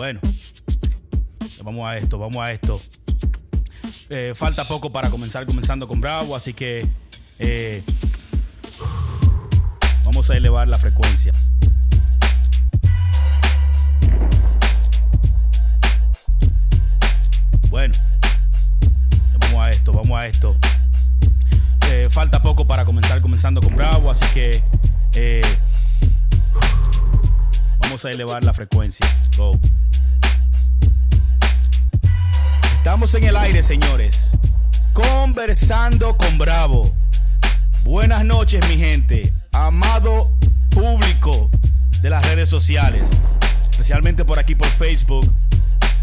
[0.00, 0.18] Bueno,
[1.62, 2.80] vamos a esto, vamos a esto.
[4.08, 6.86] Eh, falta poco para comenzar comenzando con Bravo, así que
[7.38, 7.82] eh,
[10.02, 11.32] vamos a elevar la frecuencia.
[17.68, 17.92] Bueno,
[19.38, 20.56] vamos a esto, vamos a esto.
[21.90, 24.62] Eh, falta poco para comenzar comenzando con Bravo, así que
[28.04, 29.06] a elevar la frecuencia.
[29.36, 29.58] Go.
[32.76, 34.36] Estamos en el aire, señores.
[34.92, 36.94] Conversando con Bravo.
[37.82, 39.32] Buenas noches, mi gente.
[39.52, 40.32] Amado
[40.70, 41.50] público
[42.00, 43.10] de las redes sociales,
[43.70, 45.30] especialmente por aquí por Facebook.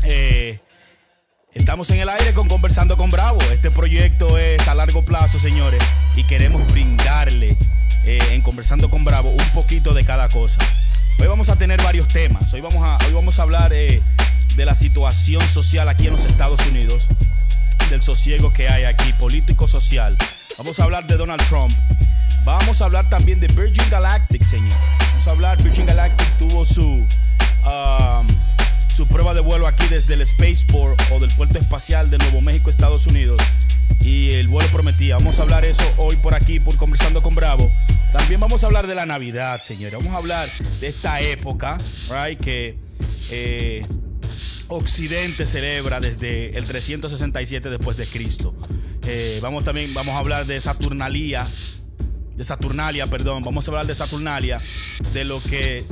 [0.03, 0.59] Eh,
[1.53, 3.39] estamos en el aire con Conversando con Bravo.
[3.51, 5.83] Este proyecto es a largo plazo, señores,
[6.15, 7.57] y queremos brindarle
[8.05, 10.59] eh, en Conversando con Bravo un poquito de cada cosa.
[11.19, 12.53] Hoy vamos a tener varios temas.
[12.53, 14.01] Hoy vamos a, hoy vamos a hablar eh,
[14.55, 17.07] de la situación social aquí en los Estados Unidos,
[17.89, 20.15] del sosiego que hay aquí, político-social.
[20.59, 21.71] Vamos a hablar de Donald Trump.
[22.45, 24.77] Vamos a hablar también de Virgin Galactic, señor.
[25.09, 28.27] Vamos a hablar, Virgin Galactic tuvo su, um,
[28.95, 32.69] su prueba de vuelo aquí desde el Spaceport o del puerto espacial de Nuevo México,
[32.69, 33.41] Estados Unidos.
[34.01, 35.15] Y el vuelo prometía.
[35.15, 37.71] Vamos a hablar eso hoy por aquí, por Conversando con Bravo.
[38.11, 39.99] También vamos a hablar de la Navidad, señores.
[39.99, 41.77] Vamos a hablar de esta época,
[42.09, 42.77] right, que
[43.31, 43.83] eh,
[44.69, 48.55] Occidente celebra desde el 367 después de Cristo.
[49.07, 51.45] Eh, vamos también vamos a hablar de Saturnalia,
[52.35, 54.59] de Saturnalia, perdón, vamos a hablar de Saturnalia,
[55.13, 55.83] de lo que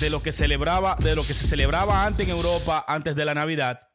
[0.00, 3.34] de lo que celebraba, de lo que se celebraba antes en Europa antes de la
[3.34, 3.88] Navidad.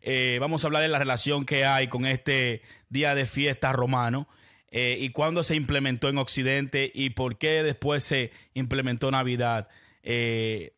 [0.00, 4.28] Eh, vamos a hablar de la relación que hay con este día de fiesta romano
[4.70, 9.68] eh, y cuándo se implementó en Occidente y por qué después se implementó Navidad.
[10.02, 10.72] Eh,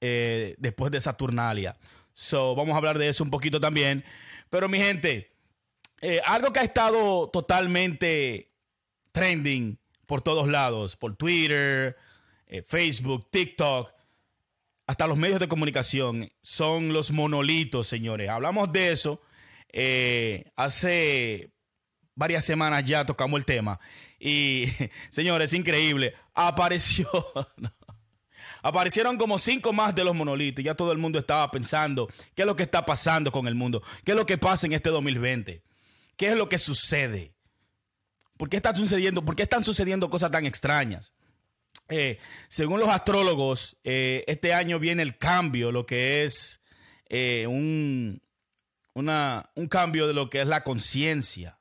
[0.00, 1.76] eh, después de Saturnalia.
[2.14, 4.04] So, vamos a hablar de eso un poquito también.
[4.50, 5.30] Pero mi gente,
[6.26, 8.50] algo que ha estado totalmente
[9.12, 11.96] trending por todos lados, por Twitter,
[12.66, 13.94] Facebook, TikTok,
[14.86, 18.28] hasta los medios de comunicación, son los monolitos, señores.
[18.28, 19.22] Hablamos de eso
[20.56, 21.52] hace
[22.14, 23.80] varias semanas ya tocamos el tema.
[24.18, 24.68] Y,
[25.10, 26.14] señores, es increíble.
[26.34, 27.08] Apareció.
[28.62, 30.64] Aparecieron como cinco más de los monolitos.
[30.64, 33.82] Ya todo el mundo estaba pensando qué es lo que está pasando con el mundo.
[34.04, 35.62] ¿Qué es lo que pasa en este 2020?
[36.16, 37.34] ¿Qué es lo que sucede?
[38.36, 41.14] ¿Por qué, está sucediendo, ¿por qué están sucediendo cosas tan extrañas?
[41.88, 42.18] Eh,
[42.48, 46.60] según los astrólogos, eh, este año viene el cambio, lo que es
[47.08, 48.22] eh, un,
[48.94, 51.58] una, un cambio de lo que es la conciencia.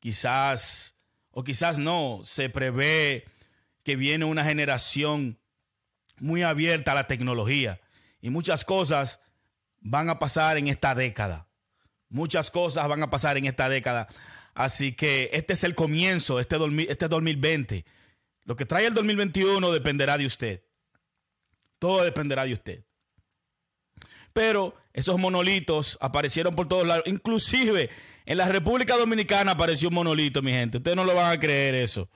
[0.00, 0.96] Quizás
[1.30, 3.24] o quizás no, se prevé
[3.82, 5.38] que viene una generación
[6.18, 7.80] muy abierta a la tecnología
[8.20, 9.20] y muchas cosas
[9.80, 11.48] van a pasar en esta década.
[12.08, 14.08] Muchas cosas van a pasar en esta década.
[14.54, 16.56] Así que este es el comienzo, este,
[16.88, 17.84] este 2020.
[18.44, 20.64] Lo que trae el 2021 dependerá de usted.
[21.78, 22.84] Todo dependerá de usted.
[24.32, 27.04] Pero esos monolitos aparecieron por todos lados.
[27.06, 27.90] Inclusive
[28.26, 30.78] en la República Dominicana apareció un monolito, mi gente.
[30.78, 32.08] Ustedes no lo van a creer eso.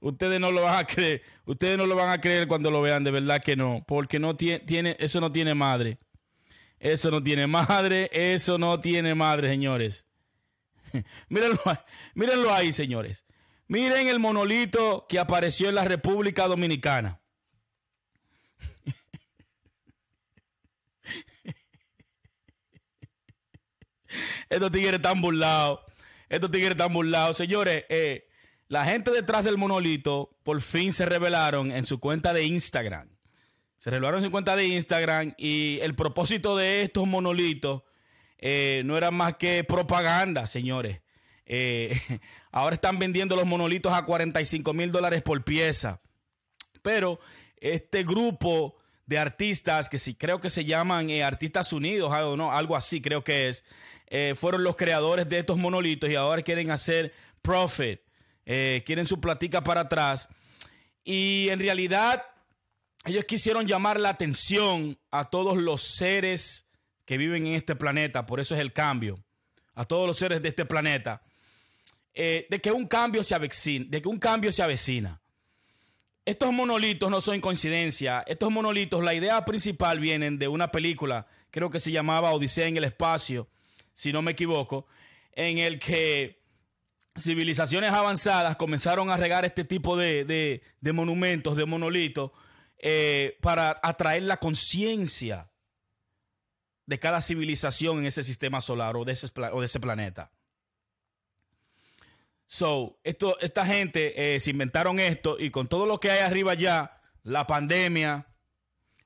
[0.00, 1.22] Ustedes no lo van a creer.
[1.46, 3.84] Ustedes no lo van a creer cuando lo vean, de verdad que no.
[3.86, 5.98] Porque no tiene, eso no tiene madre.
[6.78, 8.10] Eso no tiene madre.
[8.12, 10.06] Eso no tiene madre, señores.
[11.28, 11.60] mírenlo,
[12.14, 13.24] mírenlo ahí, señores.
[13.68, 17.21] Miren el monolito que apareció en la República Dominicana.
[24.48, 25.80] Estos tigres están burlados.
[26.28, 27.36] Estos tigres están burlados.
[27.36, 28.28] Señores, eh,
[28.68, 33.08] la gente detrás del monolito por fin se revelaron en su cuenta de Instagram.
[33.78, 37.82] Se revelaron en su cuenta de Instagram y el propósito de estos monolitos
[38.38, 41.00] eh, no era más que propaganda, señores.
[41.44, 42.00] Eh,
[42.50, 46.00] ahora están vendiendo los monolitos a 45 mil dólares por pieza.
[46.80, 47.20] Pero
[47.58, 48.76] este grupo
[49.12, 52.50] de artistas que sí creo que se llaman Artistas Unidos, algo, ¿no?
[52.50, 53.62] algo así creo que es,
[54.06, 57.12] eh, fueron los creadores de estos monolitos y ahora quieren hacer
[57.42, 58.00] profit,
[58.46, 60.30] eh, quieren su platica para atrás.
[61.04, 62.24] Y en realidad
[63.04, 66.66] ellos quisieron llamar la atención a todos los seres
[67.04, 69.22] que viven en este planeta, por eso es el cambio,
[69.74, 71.22] a todos los seres de este planeta,
[72.14, 75.21] eh, de que un cambio se avecina, de que un cambio se avecina.
[76.24, 78.22] Estos monolitos no son coincidencia.
[78.26, 82.76] Estos monolitos, la idea principal vienen de una película, creo que se llamaba Odisea en
[82.76, 83.48] el espacio,
[83.94, 84.86] si no me equivoco,
[85.32, 86.40] en el que
[87.18, 92.30] civilizaciones avanzadas comenzaron a regar este tipo de, monumentos, de monolitos,
[92.78, 95.50] eh, para atraer la conciencia
[96.86, 100.31] de cada civilización en ese sistema solar o de ese, o de ese planeta.
[102.52, 106.52] So, esto, esta gente eh, se inventaron esto y con todo lo que hay arriba
[106.52, 108.26] ya, la pandemia,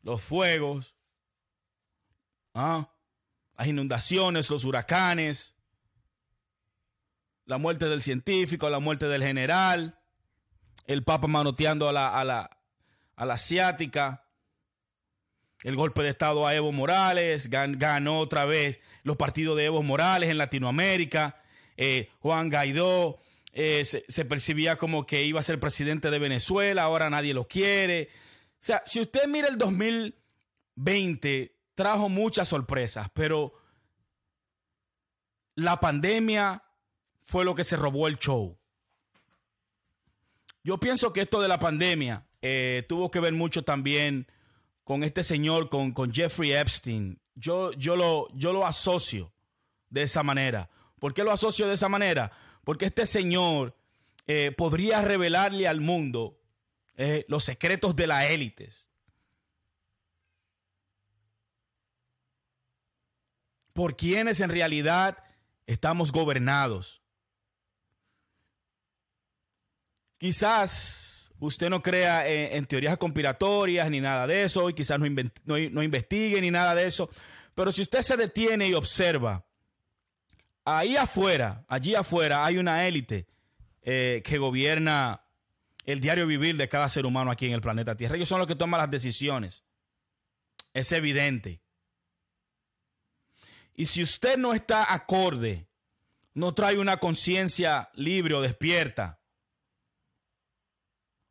[0.03, 0.97] los fuegos,
[2.55, 2.91] ¿ah?
[3.57, 5.55] las inundaciones, los huracanes,
[7.45, 9.97] la muerte del científico, la muerte del general,
[10.89, 12.51] el Papa manoteando a la, a la,
[13.15, 14.25] a la asiática,
[15.63, 20.31] el golpe de Estado a Evo Morales, ganó otra vez los partidos de Evo Morales
[20.31, 21.41] en Latinoamérica,
[21.77, 23.21] eh, Juan Guaidó
[23.59, 28.11] eh, se, percibía como que iba a ser presidente de Venezuela, ahora nadie lo quiere.
[28.53, 33.55] O sea, si usted mira el 2020, trajo muchas sorpresas, pero
[35.55, 36.65] la pandemia
[37.23, 38.59] fue lo que se robó el show.
[40.63, 44.31] Yo pienso que esto de la pandemia eh, tuvo que ver mucho también
[44.85, 47.23] con este señor, con, con Jeffrey Epstein.
[47.35, 49.33] Yo, yo, lo, yo lo asocio
[49.89, 50.69] de esa manera.
[50.99, 52.31] ¿Por qué lo asocio de esa manera?
[52.67, 53.77] Porque este señor
[54.27, 56.37] eh, podría revelarle al mundo
[56.97, 58.89] eh, los secretos de las élites.
[63.73, 65.17] Por quienes en realidad
[65.69, 67.03] estamos gobernados.
[70.19, 76.41] Quizás usted no crea en, teorías conspiratorias ni nada de eso, y quizás no, investigue
[76.41, 77.09] ni nada de eso,
[77.55, 79.46] pero si usted se detiene y observa,
[80.67, 83.27] ahí afuera, allí afuera hay una élite
[83.83, 85.23] eh, que gobierna
[85.85, 88.17] el diario vivir de cada ser humano aquí en el planeta Tierra.
[88.17, 89.65] Ellos son los que toman las decisiones.
[90.75, 91.63] Es evidente.
[93.75, 95.69] Y si usted no está acorde,
[96.35, 99.21] no trae una conciencia libre o despierta,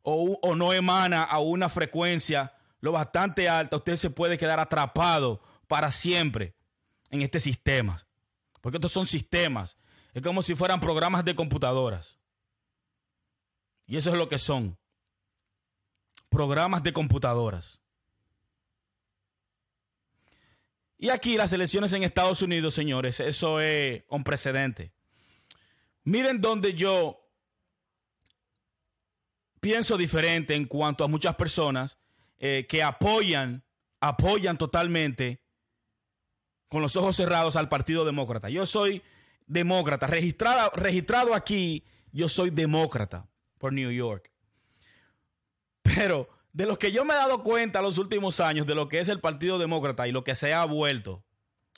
[0.08, 5.90] o, no emana a una frecuencia lo bastante alta, usted se puede quedar atrapado para
[5.90, 6.54] siempre
[7.10, 8.05] en este sistema.
[8.66, 9.78] Porque estos son sistemas.
[10.12, 12.18] Es como si fueran programas de computadoras.
[13.86, 14.76] Y eso es lo que son.
[16.28, 17.80] Programas de computadoras.
[20.98, 24.90] Y aquí las elecciones en Estados Unidos, señores, eso es un precedente.
[26.02, 27.24] Miren donde yo
[29.60, 31.98] pienso diferente en cuanto a muchas personas
[32.40, 33.62] eh, que apoyan,
[34.00, 35.45] apoyan totalmente
[36.68, 38.48] con los ojos cerrados al Partido Demócrata.
[38.48, 39.02] Yo soy
[39.46, 43.28] demócrata, registrado, registrado aquí, yo soy demócrata
[43.58, 44.30] por New York.
[45.82, 48.98] Pero de lo que yo me he dado cuenta los últimos años de lo que
[48.98, 51.24] es el Partido Demócrata y lo que se ha vuelto,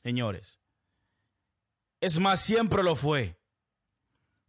[0.03, 0.61] señores,
[2.01, 3.37] es más, siempre lo fue.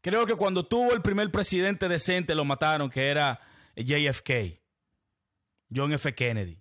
[0.02, 3.42] Creo que cuando tuvo el primer presidente decente lo mataron, que era
[3.76, 4.62] JFK,
[5.74, 6.14] John F.
[6.14, 6.59] Kennedy.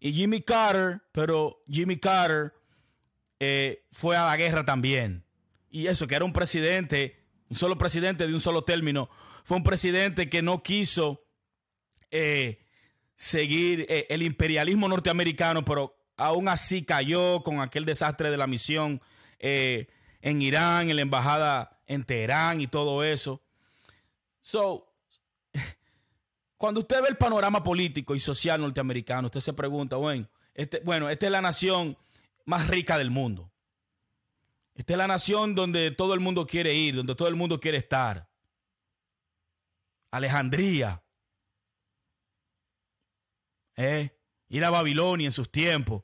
[0.00, 2.54] Y Jimmy Carter, pero Jimmy Carter
[3.38, 5.24] eh, fue a la guerra también.
[5.70, 9.10] Y eso, que era un presidente, un solo presidente de un solo término,
[9.44, 11.22] fue un presidente que no quiso
[12.10, 12.66] eh,
[13.14, 19.00] seguir eh, el imperialismo norteamericano, pero aún así cayó con aquel desastre de la misión
[19.38, 23.42] en Irán, en la embajada en Teherán y todo eso.
[24.42, 24.89] So,
[26.60, 31.08] cuando usted ve el panorama político y social norteamericano, usted se pregunta, bueno, este, bueno,
[31.08, 31.96] esta es la nación
[32.44, 33.50] más rica del mundo.
[34.74, 37.78] Esta es la nación donde todo el mundo quiere ir, donde todo el mundo quiere
[37.78, 38.28] estar.
[40.10, 41.02] Alejandría.
[43.76, 44.14] ¿Eh?
[44.50, 46.02] Ir a Babilonia en sus tiempos.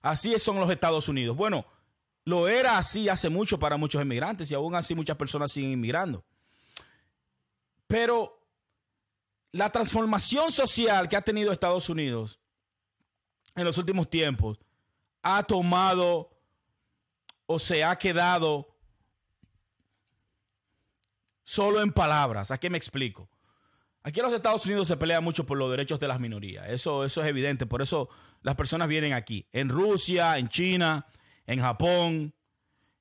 [0.00, 1.36] Así son los Estados Unidos.
[1.36, 1.66] Bueno,
[2.24, 6.24] lo era así hace mucho para muchos inmigrantes y aún así muchas personas siguen inmigrando.
[7.88, 8.37] Pero
[9.58, 12.38] la transformación social que ha tenido Estados Unidos
[13.56, 14.58] en los últimos tiempos
[15.20, 16.30] ha tomado
[17.46, 18.68] o se ha quedado
[21.42, 22.52] solo en palabras.
[22.52, 23.28] ¿A qué me explico?
[24.04, 26.68] Aquí en los Estados Unidos se pelea mucho por los derechos de las minorías.
[26.68, 27.66] Eso, eso es evidente.
[27.66, 28.08] Por eso
[28.42, 29.44] las personas vienen aquí.
[29.50, 31.04] En Rusia, en China,
[31.46, 32.32] en Japón,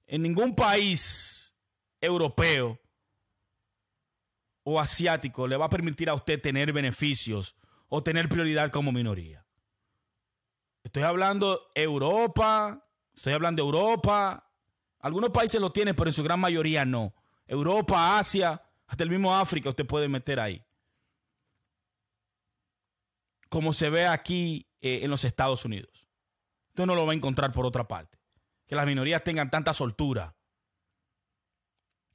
[0.07, 1.53] en ningún país
[2.01, 2.79] europeo
[4.69, 7.55] o asiático le va a permitir a usted tener beneficios
[7.87, 9.45] o tener prioridad como minoría.
[10.83, 14.51] Estoy hablando Europa, estoy hablando Europa.
[14.99, 17.15] Algunos países lo tienen, pero en su gran mayoría no.
[17.45, 20.61] Europa, Asia, hasta el mismo África usted puede meter ahí.
[23.47, 26.09] Como se ve aquí eh, en los Estados Unidos.
[26.67, 28.19] Usted no lo va a encontrar por otra parte
[28.65, 30.35] que las minorías tengan tanta soltura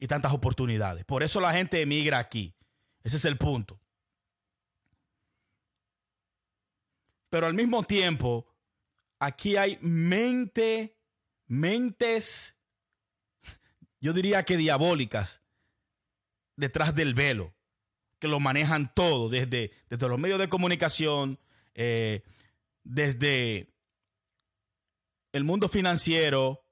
[0.02, 1.04] y tantas oportunidades.
[1.04, 2.56] Por eso la gente emigra aquí.
[3.04, 3.80] Ese es el punto.
[7.30, 8.52] Pero al mismo tiempo,
[9.20, 10.98] aquí hay mente,
[11.46, 12.56] mentes,
[14.00, 15.40] yo diría que diabólicas,
[16.56, 17.54] detrás del velo,
[18.18, 21.38] que lo manejan todo, desde, desde los medios de comunicación,
[21.74, 22.24] eh,
[22.82, 23.72] desde
[25.30, 26.64] el mundo financiero,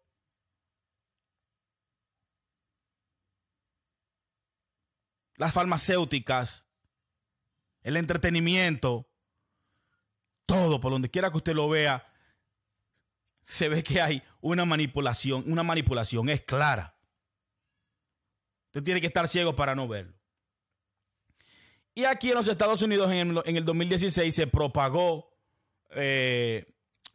[5.40, 6.66] las farmacéuticas,
[7.80, 9.08] el entretenimiento,
[10.44, 12.06] todo, por donde quiera que usted lo vea,
[13.42, 16.94] se ve que hay una manipulación, una manipulación es clara.
[18.66, 20.12] Usted tiene que estar ciego para no verlo.
[21.94, 25.34] Y aquí en los Estados Unidos en el, 2016 se propagó
[25.92, 26.66] eh,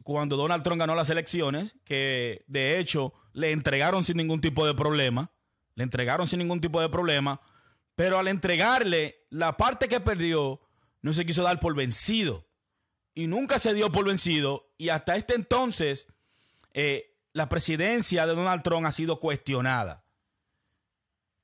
[0.02, 4.74] cuando Donald Trump ganó las elecciones, que de hecho le entregaron sin ningún tipo de
[4.74, 5.30] problema,
[5.76, 7.40] le entregaron sin ningún tipo de problema,
[7.96, 10.60] pero al entregarle la parte que perdió,
[11.02, 12.46] no se quiso dar por vencido
[13.14, 16.06] y nunca se dio por vencido y hasta este entonces
[16.74, 20.04] eh, la presidencia de Donald Trump ha sido cuestionada.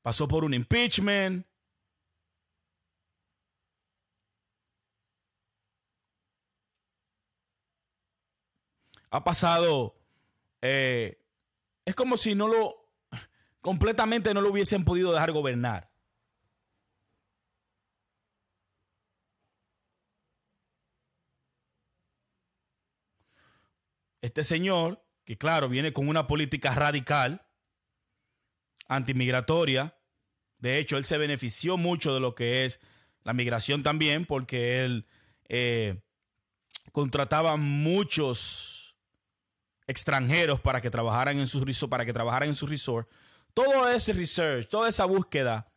[0.03, 1.47] Pasó por un impeachment.
[9.11, 9.95] Ha pasado...
[10.61, 11.19] Eh,
[11.85, 12.91] es como si no lo...
[13.61, 15.92] completamente no lo hubiesen podido dejar gobernar.
[24.23, 27.47] Este señor, que claro, viene con una política radical,
[28.89, 29.95] antimigratoria,
[30.63, 32.79] de hecho, él se benefició mucho de lo que es
[33.25, 35.07] la migración también, porque él
[35.49, 36.01] eh,
[36.93, 38.97] contrataba muchos
[39.89, 43.11] extranjeros para que trabajaran en su resort, para que trabajaran en su resort.
[43.53, 45.69] Todo ese research, toda esa búsqueda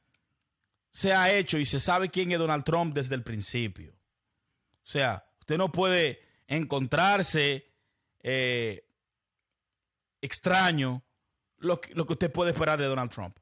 [0.91, 3.91] se ha hecho y se sabe quién es Donald Trump desde el principio.
[3.91, 7.74] O sea, usted no puede encontrarse
[8.27, 8.83] eh,
[10.19, 11.03] extraño
[11.57, 13.37] lo que, usted puede esperar de Donald Trump.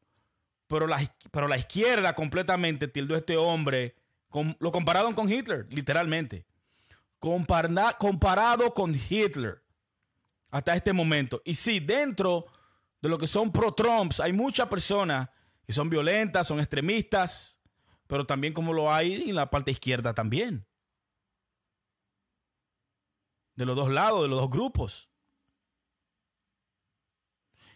[0.67, 3.95] Pero la, izquierda completamente tildó a este hombre,
[4.59, 6.45] lo compararon con Hitler, literalmente.
[7.19, 9.63] comparado con Hitler
[10.51, 11.41] hasta este momento.
[11.45, 12.47] Y sí, dentro
[13.01, 15.29] de lo que son pro-Trumps, hay muchas personas
[15.65, 17.57] que son violentas, son extremistas,
[18.05, 20.65] pero también como lo hay en la parte izquierda también
[23.55, 25.09] de los dos lados, de los dos grupos.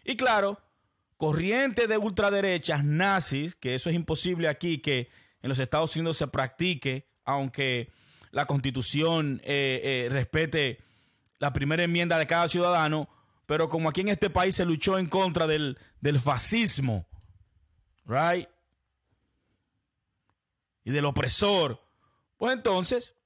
[0.04, 0.60] Y claro,
[1.16, 5.10] corriente de ultraderechas nazis, que eso es imposible aquí que
[5.42, 7.92] en los Estados Unidos se practique, aunque
[8.30, 10.82] la constitución eh, eh, respete
[11.38, 13.08] la primera enmienda de cada ciudadano,
[13.46, 17.06] pero como aquí en este país se luchó en contra del, del fascismo,
[18.04, 18.48] right?
[20.84, 21.82] Y del opresor,
[22.36, 23.17] pues entonces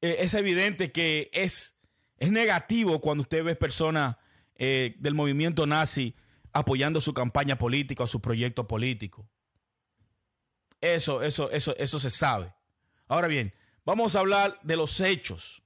[0.00, 1.76] eh, es evidente que es,
[2.18, 4.16] es negativo cuando usted ve personas
[4.56, 6.14] eh, del movimiento nazi
[6.52, 9.28] apoyando su campaña política o su proyecto político.
[10.80, 12.54] Eso, eso, eso, eso se sabe.
[13.08, 15.62] Ahora bien, vamos a hablar de los hechos.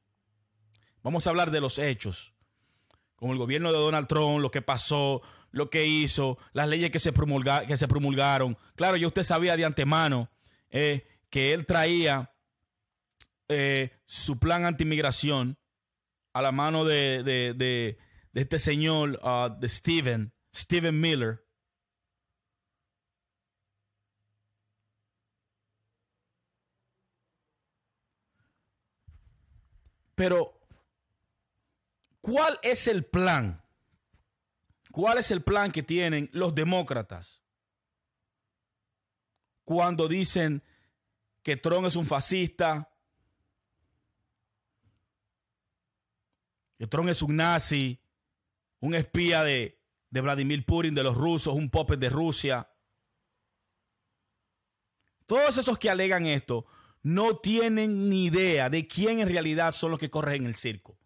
[1.02, 2.34] Vamos a hablar de los hechos.
[3.16, 6.98] Como el gobierno de Donald Trump, lo que pasó, lo que hizo, las leyes que
[6.98, 7.12] se,
[7.66, 8.56] que se promulgaron.
[8.76, 10.30] Claro, yo usted sabía de antemano
[10.70, 12.32] eh, que él traía
[13.50, 15.58] eh, su plan antimigración
[16.32, 17.98] a la mano de, de,
[18.32, 21.44] este señor, uh, de Steven, Steven Miller.
[30.14, 30.60] Pero,
[32.20, 33.64] ¿cuál es el plan?
[34.92, 37.42] ¿Cuál es el plan que tienen los demócratas
[39.64, 40.62] cuando dicen
[41.42, 42.89] que Trump es un fascista,
[46.80, 48.00] que Trump es un nazi,
[48.78, 52.70] un espía de, Vladimir Putin, de los rusos, un puppet de Rusia.
[55.26, 56.64] Todos esos que alegan esto
[57.02, 60.98] no tienen ni idea de quién en realidad son los que corren en el circo.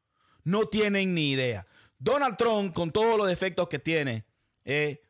[0.45, 1.67] No tienen ni idea.
[1.99, 4.27] Donald Trump, con todos los defectos que tiene,
[4.65, 5.03] eh,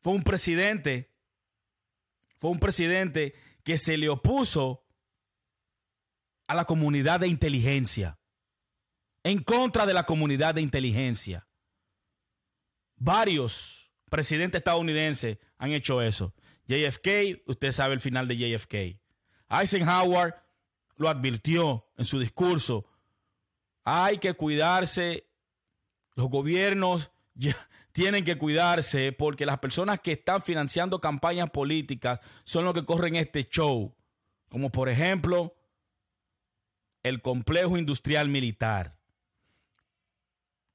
[0.00, 1.10] fue un presidente,
[2.38, 3.34] fue un presidente
[3.64, 4.86] que se le opuso
[6.46, 8.20] a la comunidad de inteligencia
[9.24, 11.46] en contra de la comunidad de inteligencia.
[12.96, 16.34] Varios presidentes estadounidenses han hecho eso.
[16.66, 18.74] JFK, usted sabe el final de JFK.
[19.48, 20.34] Eisenhower
[20.96, 22.86] lo advirtió en su discurso.
[23.84, 25.26] Hay que cuidarse,
[26.14, 27.10] los gobiernos
[27.92, 33.16] tienen que cuidarse porque las personas que están financiando campañas políticas son los que corren
[33.16, 33.94] este show.
[34.48, 35.54] Como por ejemplo
[37.02, 39.01] el complejo industrial militar.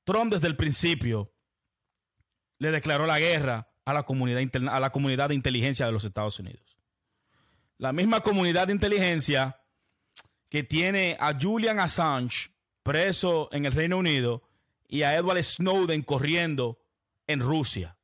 [0.07, 1.33] Trump desde el principio
[2.59, 6.39] le declaró la guerra a la comunidad, a la comunidad de inteligencia de los Estados
[6.39, 6.77] Unidos.
[7.77, 9.61] La misma comunidad de inteligencia
[10.47, 12.51] que tiene a Julian Assange
[12.83, 14.43] preso en el Reino Unido
[14.87, 16.79] y a Edward Snowden corriendo
[17.27, 17.97] en Rusia.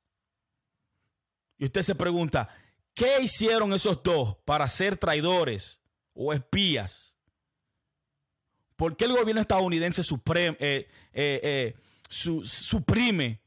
[1.58, 2.50] Y usted se pregunta,
[2.94, 5.80] ¿qué hicieron esos dos para ser traidores
[6.14, 7.16] o espías?
[8.76, 11.76] ¿Por qué el gobierno estadounidense eh, eh, eh,
[12.14, 13.42] suprime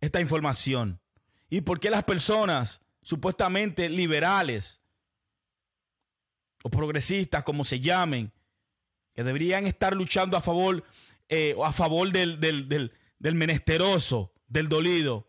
[0.00, 1.00] esta información?
[1.50, 4.80] ¿Y por qué las personas supuestamente liberales
[6.62, 8.32] o progresistas, como se llamen,
[9.12, 10.82] que deberían estar luchando a favor,
[11.64, 15.28] a favor del, del menesteroso, del dolido,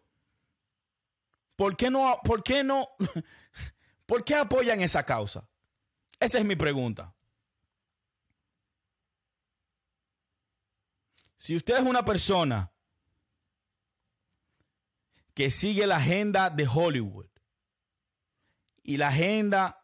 [1.55, 2.89] ¿por qué no, por qué no,
[4.05, 5.49] por qué apoyan esa causa?
[6.19, 7.14] Esa es mi pregunta.
[11.37, 12.71] Si usted es una persona
[15.33, 17.27] que sigue la agenda de Hollywood
[18.83, 19.81] y la agenda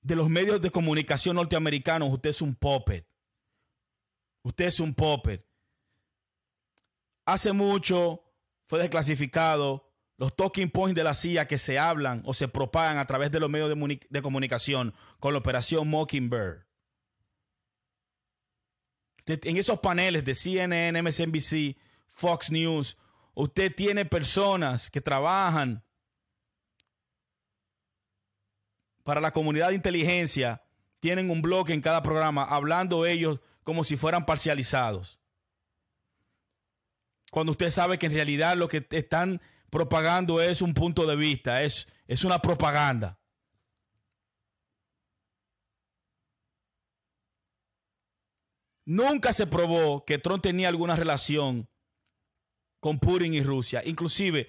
[0.00, 3.06] de los medios de comunicación norteamericanos, usted es un puppet.
[4.42, 5.46] Usted es un puppet.
[7.24, 8.24] Hace mucho
[8.64, 13.06] fue desclasificado los talking points de la CIA que se hablan o se propagan a
[13.06, 16.71] través de los medios de, de comunicación con la operación Mockingbird.
[19.26, 21.76] En esos paneles de CNN, MSNBC,
[22.08, 22.96] Fox News,
[23.34, 25.84] usted tiene personas que trabajan
[29.04, 30.62] para la comunidad de inteligencia,
[31.00, 35.18] tienen un bloque en cada programa hablando ellos como si fueran parcializados.
[37.30, 41.62] Cuando usted sabe que en realidad lo que están propagando es un punto de vista,
[41.62, 43.18] es, es una propaganda.
[48.84, 51.68] Nunca se probó que Trump tenía alguna relación
[52.80, 53.82] con Putin y Rusia.
[53.84, 54.48] Inclusive,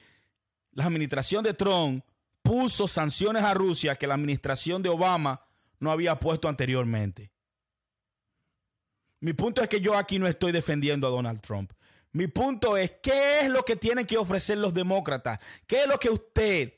[0.72, 2.04] la administración de Trump
[2.42, 5.46] puso sanciones a Rusia que la administración de Obama
[5.80, 7.32] no había puesto anteriormente.
[9.20, 11.72] Mi punto es que yo aquí no estoy defendiendo a Donald Trump.
[12.12, 15.40] Mi punto es, ¿qué es lo que tienen que ofrecer los demócratas?
[15.66, 16.74] ¿Qué es lo que usted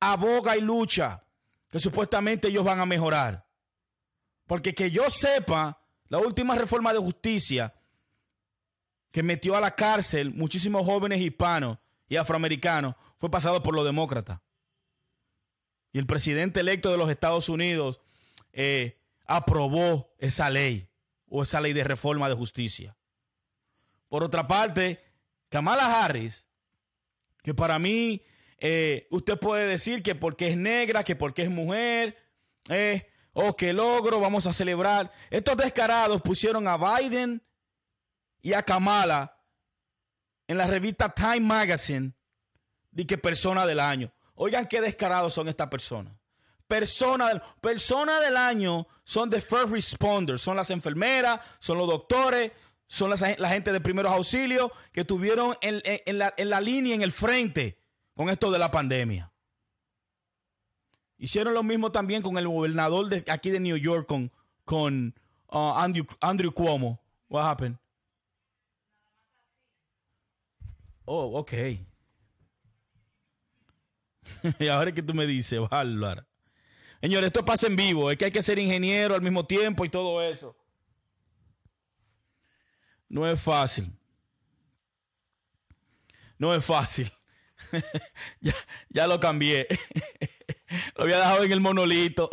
[0.00, 1.22] aboga y lucha
[1.68, 3.46] que supuestamente ellos van a mejorar?
[4.46, 5.79] Porque que yo sepa,
[6.10, 7.72] la última reforma de justicia
[9.10, 14.40] que metió a la cárcel muchísimos jóvenes hispanos y afroamericanos fue pasado por los demócratas.
[15.92, 18.00] Y el presidente electo de los Estados Unidos
[18.52, 20.88] eh, aprobó esa ley
[21.28, 22.96] o esa ley de reforma de justicia.
[24.08, 25.00] Por otra parte,
[25.48, 26.48] Kamala Harris,
[27.42, 28.24] que para mí
[28.58, 32.16] eh, usted puede decir que porque es negra, que porque es mujer,
[32.68, 35.12] eh, o que logro, vamos a celebrar.
[35.30, 37.42] Estos descarados pusieron a Biden
[38.42, 39.36] y a Kamala
[40.46, 42.12] en la revista Time Magazine
[42.90, 44.12] de que persona del año.
[44.34, 46.14] Oigan qué descarados son estas personas.
[46.66, 52.52] Persona del, persona del año son the first responders, son las enfermeras, son los doctores,
[52.86, 57.78] son las, la gente de primeros auxilios que estuvieron en, la, línea, en el frente
[58.14, 59.29] con esto de la pandemia.
[61.20, 64.32] Hicieron lo mismo también con el gobernador de aquí de New York, con,
[64.64, 65.14] con
[65.48, 66.98] uh, Andrew, Andrew Cuomo.
[67.28, 67.76] What happened?
[71.04, 71.52] Oh, ok.
[74.58, 76.26] y ahora que tú me dices, bárbara.
[77.02, 78.10] Señores, esto pasa en vivo.
[78.10, 80.56] Es que hay que ser ingeniero al mismo tiempo y todo eso.
[83.10, 83.92] No es fácil.
[86.38, 87.12] No es fácil.
[88.88, 89.66] ya, lo cambié.
[90.96, 92.30] lo había dejado en el monolito.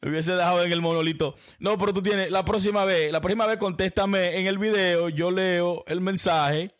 [0.00, 1.34] Me hubiese dejado en el monolito.
[1.58, 5.30] No, pero tú tienes, la próxima vez, la próxima vez contéstame en el video, yo
[5.30, 6.74] leo el mensaje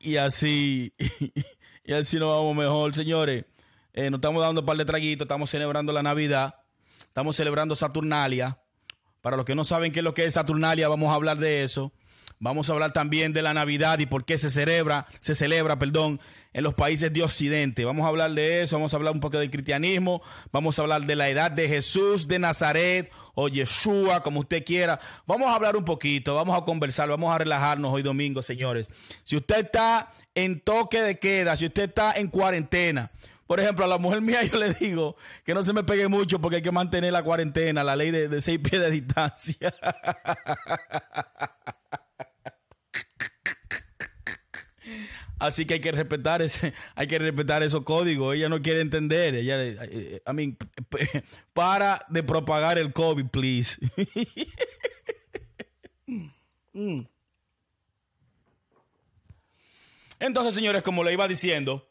[0.00, 0.94] y, así,
[1.84, 3.44] y así nos vamos mejor, señores.
[3.92, 6.54] Eh, nos estamos dando un par de traguitos, estamos celebrando la Navidad,
[6.98, 8.58] estamos celebrando Saturnalia.
[9.20, 11.62] Para los que no saben qué es lo que es Saturnalia, vamos a hablar de
[11.62, 11.92] eso.
[12.42, 16.18] Vamos a hablar también de la Navidad y por qué se celebra, se celebra, perdón,
[16.54, 17.84] en los países de Occidente.
[17.84, 21.02] Vamos a hablar de eso, vamos a hablar un poco del cristianismo, vamos a hablar
[21.02, 24.98] de la edad de Jesús de Nazaret o Yeshua, como usted quiera.
[25.26, 28.88] Vamos a hablar un poquito, vamos a conversar, vamos a relajarnos hoy domingo, señores.
[29.22, 33.10] Si usted está en toque de queda, si usted está en cuarentena,
[33.46, 36.40] por ejemplo, a la mujer mía yo le digo que no se me pegue mucho
[36.40, 39.74] porque hay que mantener la cuarentena, la ley de, de seis pies de distancia.
[45.40, 48.36] Así que hay que respetar ese, hay que respetar esos códigos.
[48.36, 49.34] Ella no quiere entender.
[49.34, 50.58] Ella, I mean,
[51.54, 53.78] para de propagar el COVID, please.
[60.20, 61.88] Entonces, señores, como le iba diciendo,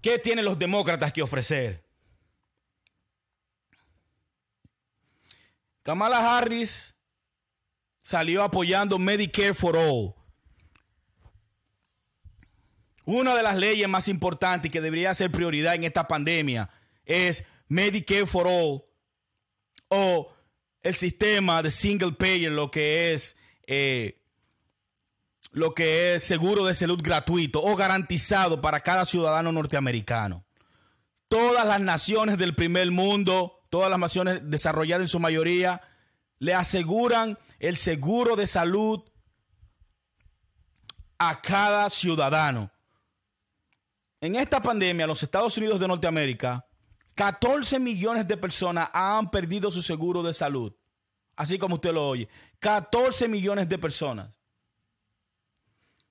[0.00, 1.84] ¿qué tienen los demócratas que ofrecer?
[5.82, 6.94] Kamala Harris
[8.04, 10.19] salió apoyando Medicare for All.
[13.04, 16.70] Una de las leyes más importantes que debería ser prioridad en esta pandemia
[17.04, 18.82] es Medicare for All
[19.88, 20.32] o
[20.82, 23.36] el sistema de single payer, lo que es
[23.66, 24.20] eh,
[25.52, 30.44] lo que es seguro de salud gratuito o garantizado para cada ciudadano norteamericano.
[31.28, 35.80] Todas las naciones del primer mundo, todas las naciones desarrolladas en su mayoría,
[36.38, 39.02] le aseguran el seguro de salud
[41.18, 42.70] a cada ciudadano.
[44.20, 46.66] En esta pandemia, los Estados Unidos de Norteamérica,
[47.14, 50.72] 14 millones de personas han perdido su seguro de salud.
[51.36, 52.28] Así como usted lo oye.
[52.58, 54.30] 14 millones de personas.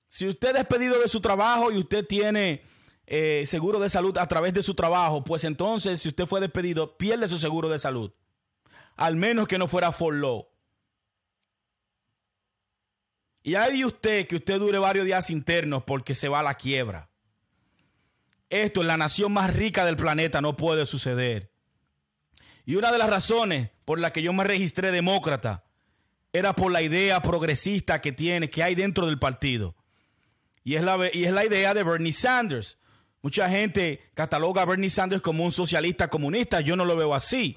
[0.08, 2.62] Si usted es despedido de su trabajo y usted tiene
[3.06, 6.96] eh, seguro de salud a través de su trabajo, pues entonces si usted fue despedido,
[6.96, 8.12] pierde su seguro de salud.
[8.96, 10.48] Al menos que no fuera for law.
[13.42, 17.09] Y hay usted que usted dure varios días internos porque se va a la quiebra.
[18.50, 21.52] Esto en la nación más rica del planeta no puede suceder.
[22.66, 25.64] Y una de las razones por la que yo me registré demócrata
[26.32, 29.76] era por la idea progresista que tiene, que hay dentro del partido.
[30.64, 32.78] Y es, la, y es la idea de Bernie Sanders.
[33.22, 36.60] Mucha gente cataloga a Bernie Sanders como un socialista comunista.
[36.60, 37.56] Yo no lo veo así.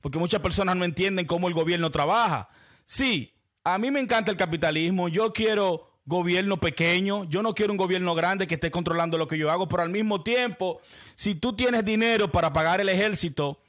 [0.00, 2.48] Porque muchas personas no entienden cómo el gobierno trabaja.
[2.84, 5.08] Sí, a mí me encanta el capitalismo.
[5.08, 7.24] Yo quiero gobierno pequeño.
[7.24, 9.68] Yo no quiero un gobierno grande que esté controlando lo que yo hago.
[9.68, 10.80] Pero al mismo tiempo,
[11.14, 13.60] si tú tienes dinero para pagar el ejército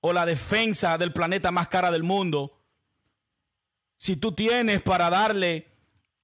[0.00, 2.52] o la defensa del planeta más cara del mundo,
[3.96, 5.68] si tú tienes para darle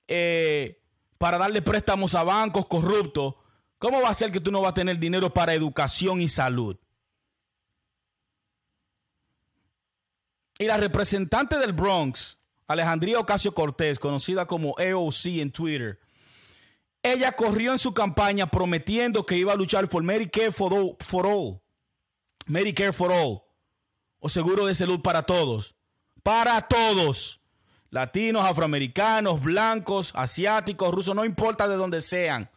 [0.09, 0.81] eh,
[1.16, 3.37] para darle préstamos a bancos corruptos,
[3.79, 6.77] ¿cómo va a ser que tú no vas a tener dinero para educación y salud?
[10.59, 12.37] Y la representante del Bronx,
[12.73, 16.01] Alejandría Ocasio Cortés, conocida como AOC en Twitter,
[17.03, 21.27] ella corrió en su campaña prometiendo que iba a luchar por Medicare for all, for
[21.27, 21.61] all,
[22.47, 23.43] Medicare for all,
[24.21, 25.75] o seguro de salud para todos,
[26.23, 27.41] para todos
[27.91, 32.51] latinos, afroamericanos, blancos, asiáticos, rusos, no importa de dónde sean.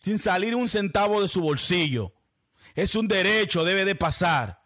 [0.00, 2.12] Sin salir un centavo de su bolsillo.
[2.74, 4.60] Es un derecho, debe de pasar.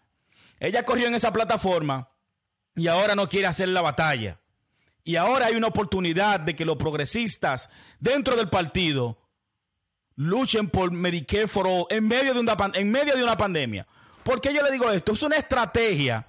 [0.59, 2.12] Ella corrió en esa plataforma
[2.75, 4.39] y ahora no quiere hacer la batalla.
[5.05, 9.19] Y ahora hay una oportunidad de que los progresistas dentro del partido
[10.17, 13.87] luchen por Medicare for All en medio de una, en medio de una pandemia.
[14.23, 15.13] ¿Por qué yo le digo esto?
[15.13, 16.27] Es una estrategia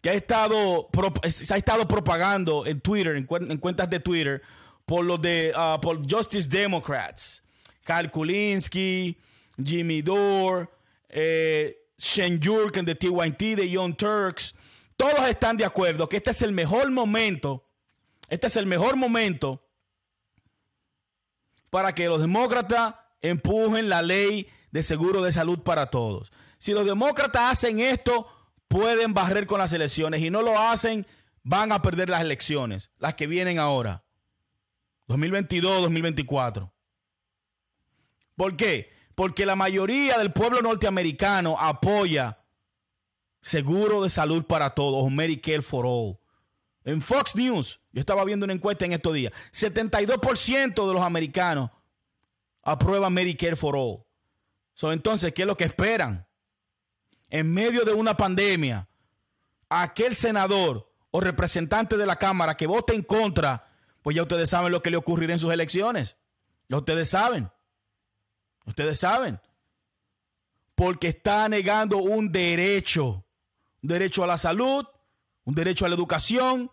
[0.00, 0.88] que ha estado,
[1.28, 4.42] se ha estado propagando en Twitter, en, cuentas de Twitter,
[4.84, 7.42] por los de uh, por Justice Democrats.
[7.84, 9.16] Kyle Kulinski,
[9.62, 10.68] Jimmy Dore,
[11.08, 14.54] eh, Shane Jurgen de TYT, de Young Turks.
[14.96, 17.68] Todos están de acuerdo que este es el mejor momento.
[18.28, 19.62] Este es el mejor momento
[21.70, 26.32] para que los demócratas empujen la ley de seguro de salud para todos.
[26.58, 28.26] Si los demócratas hacen esto,
[28.68, 31.06] pueden barrer con las elecciones y no lo hacen,
[31.42, 34.04] van a perder las elecciones, las que vienen ahora.
[35.06, 36.72] 2022, 2024.
[38.34, 38.92] ¿Por qué?
[39.14, 42.38] Porque la mayoría del pueblo norteamericano apoya
[43.46, 46.18] seguro de salud para todos, Medicare for All.
[46.84, 51.70] En Fox News, yo estaba viendo una encuesta en estos días, 72% de los americanos
[52.62, 54.04] aprueban Medicare for All.
[54.92, 56.26] entonces, ¿qué es lo que esperan?
[57.30, 58.88] en medio de una pandemia,
[59.68, 63.68] aquel senador o representante de la Cámara que vote en contra,
[64.02, 66.16] pues ya ustedes saben lo que le ocurrirá en sus elecciones.
[66.68, 67.50] Ya ustedes saben.
[68.64, 69.40] Ustedes saben.
[70.74, 73.25] Porque está negando un derecho.
[73.82, 74.86] Un derecho a la salud,
[75.44, 76.70] un derecho a la educación.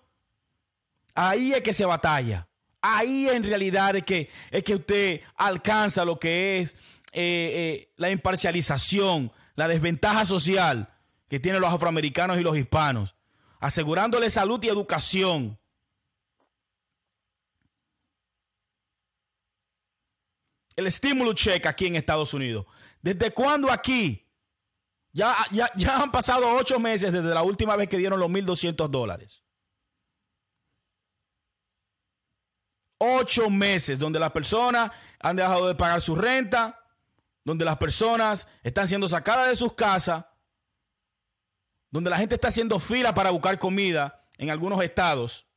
[1.13, 2.47] Ahí es que se batalla.
[2.81, 6.73] Ahí en realidad es que, es que usted alcanza lo que es
[7.13, 10.93] eh, eh, la imparcialización, la desventaja social
[11.29, 13.15] que tienen los afroamericanos y los hispanos,
[13.59, 15.57] asegurándole salud y educación.
[20.75, 22.65] El estímulo check aquí en Estados Unidos.
[23.01, 24.22] ¿Desde cuándo aquí?
[25.13, 28.89] Ya, ya, ya han pasado ocho meses desde la última vez que dieron los 1.200
[28.89, 29.43] dólares.
[33.03, 36.79] ocho meses donde las personas han dejado de pagar su renta,
[37.43, 40.25] donde las personas están siendo sacadas de sus casas,
[41.91, 45.47] donde la gente está haciendo fila para buscar comida en algunos estados,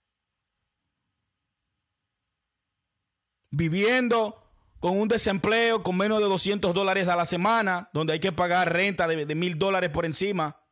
[3.51, 4.46] viviendo
[4.87, 8.73] con un desempleo con menos de 200 dólares a la semana, donde hay que pagar
[8.73, 10.63] renta de mil dólares por encima.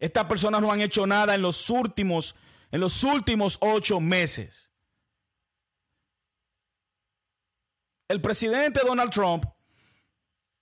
[0.00, 2.34] Estas personas no han hecho nada en los últimos,
[2.72, 4.72] en los últimos ocho meses.
[8.08, 9.44] El presidente Donald Trump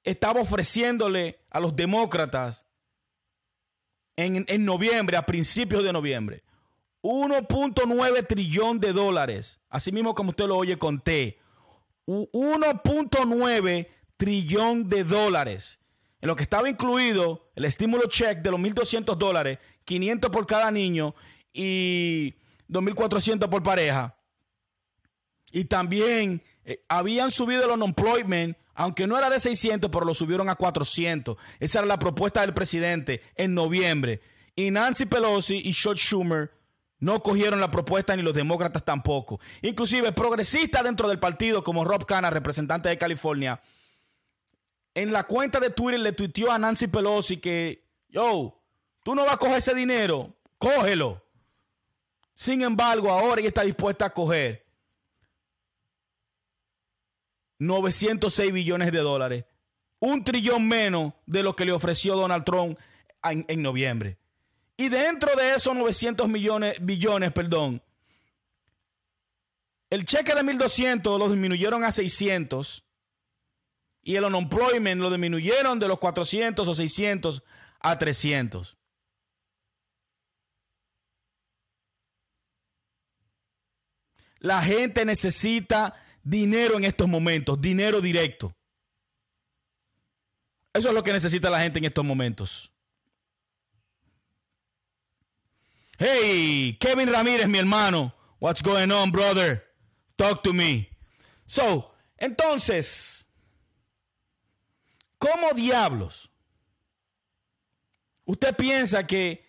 [0.03, 2.67] estaba ofreciéndole a los demócratas
[4.15, 6.45] en, en noviembre, a principios de noviembre,
[7.01, 9.63] 1.9 trillón de dólares.
[9.71, 11.41] Así mismo como usted lo oye, conté.
[12.07, 15.81] 1.9 trillón de dólares.
[16.21, 20.71] En lo que estaba incluido el estímulo check de los 1.200 dólares, 500 por cada
[20.71, 21.15] niño
[21.53, 22.35] y
[22.69, 24.17] 2.400 por pareja.
[25.53, 30.49] Y también eh, habían subido el unemployment, aunque no era de 600, pero lo subieron
[30.49, 31.37] a 400.
[31.61, 34.21] Esa era la propuesta del presidente en noviembre.
[34.57, 36.51] Y Nancy Pelosi y George Schumer
[37.05, 39.39] no cogieron la propuesta ni los demócratas tampoco.
[39.61, 43.61] Inclusive progresistas dentro del partido como Rob Cana, representante de California,
[44.95, 48.59] en la cuenta de Twitter le tuiteó a Nancy Pelosi que, yo,
[49.03, 51.23] tú no vas a coger ese dinero, cógelo.
[52.33, 54.65] Sin embargo, ahora ella está dispuesta a coger
[57.59, 59.45] 906 billones de dólares,
[59.99, 62.79] un trillón menos de lo que le ofreció Donald Trump
[63.23, 64.17] en, en noviembre.
[64.77, 67.83] Y dentro de esos 900 millones, billones, perdón,
[69.91, 72.85] el cheque de 1200 lo disminuyeron a 600
[74.03, 77.43] y el unemployment lo disminuyeron de los 400 o 600
[77.79, 78.77] a 300.
[84.41, 88.55] La gente necesita dinero en estos momentos, dinero directo.
[90.73, 92.74] Eso es lo que necesita la gente en estos momentos.
[95.99, 98.13] Hey, Kevin Ramírez, mi hermano.
[98.41, 99.63] What's going on, brother?
[100.17, 100.89] Talk to me.
[101.47, 103.27] So, entonces,
[105.19, 106.29] ¿cómo diablos?
[108.25, 109.45] Usted piensa que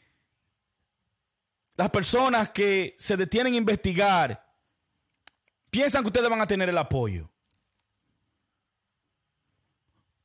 [1.77, 4.45] las personas que se detienen a investigar
[5.69, 7.29] piensan que ustedes van a tener el apoyo.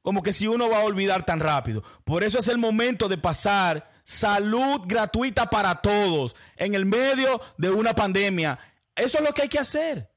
[0.03, 1.83] Como que si uno va a olvidar tan rápido.
[2.05, 7.71] Por eso es el momento de pasar salud gratuita para todos en el medio de
[7.71, 8.59] una pandemia.
[8.97, 10.11] Eso es lo que hay que hacer.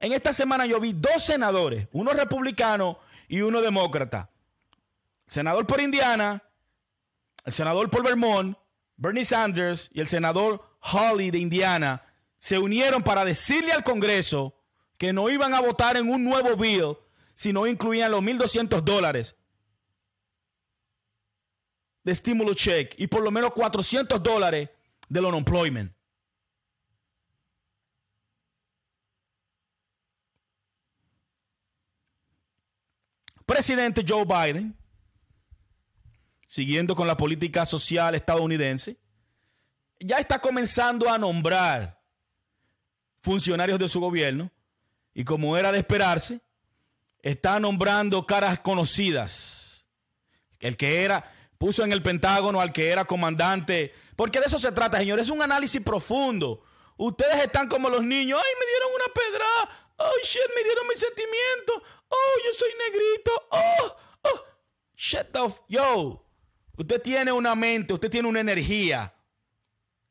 [0.00, 4.30] En esta semana yo vi dos senadores, uno republicano y uno demócrata.
[5.26, 6.42] senador por Indiana,
[7.44, 8.56] el senador por Vermont,
[8.96, 12.02] Bernie Sanders y el senador Hawley de Indiana
[12.38, 14.54] se unieron para decirle al Congreso
[14.96, 16.96] que no iban a votar en un nuevo bill
[17.34, 19.36] si no incluían los 1.200 dólares
[22.08, 24.70] de estímulo check y por lo menos 400 dólares
[25.10, 25.92] del unemployment.
[33.44, 34.74] Presidente Joe Biden,
[36.46, 38.96] siguiendo con la política social estadounidense,
[40.00, 42.02] ya está comenzando a nombrar
[43.20, 44.50] funcionarios de su gobierno
[45.12, 46.40] y como era de esperarse,
[47.20, 49.84] está nombrando caras conocidas.
[50.58, 54.72] El que era, puso en el Pentágono al que era comandante, porque de eso se
[54.72, 56.62] trata, señores, es un análisis profundo.
[56.96, 59.46] Ustedes están como los niños, ay, me dieron una pedra,
[59.98, 64.44] oh, shit, me dieron mis sentimientos, oh, yo soy negrito, oh, oh,
[64.96, 66.24] shut the, yo,
[66.76, 69.14] usted tiene una mente, usted tiene una energía,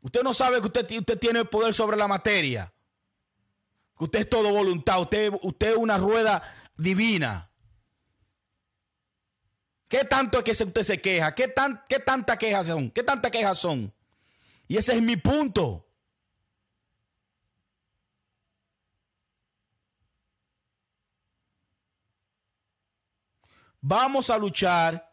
[0.02, 2.74] usted no sabe que usted, usted tiene el poder sobre la materia,
[3.98, 6.42] que usted es todo voluntad, usted, usted es una rueda
[6.78, 7.50] divina.
[9.88, 11.34] ¿Qué tanto es que usted se queja?
[11.34, 12.92] ¿Qué, tan, qué tantas quejas son?
[12.92, 13.94] ¿Qué tantas quejas son?
[14.68, 15.88] Y ese es mi punto.
[23.80, 25.10] Vamos a luchar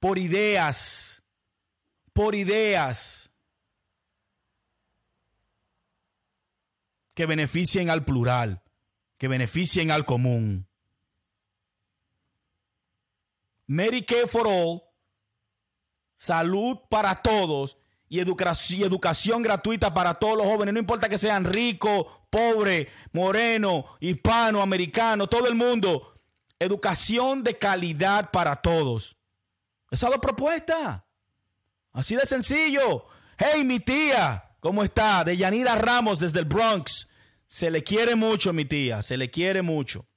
[0.00, 1.22] por ideas,
[2.12, 3.30] por ideas
[7.14, 8.62] que beneficien al plural,
[9.16, 10.67] que beneficien al común.
[13.68, 14.82] Medicare for All,
[16.16, 17.76] salud para todos
[18.08, 24.62] y educación, gratuita para todos los jóvenes, no importa que sean ricos, pobres, morenos, hispano,
[24.62, 26.14] americano, todo el mundo.
[26.58, 29.18] Educación de calidad para todos.
[29.90, 31.06] Esa es la propuesta.
[31.92, 33.04] Así de sencillo.
[33.36, 35.24] Hey, mi tía, ¿cómo está?
[35.24, 37.08] De Yanira Ramos desde el Bronx.
[37.46, 40.07] Se le quiere mucho, mi tía, se le quiere mucho.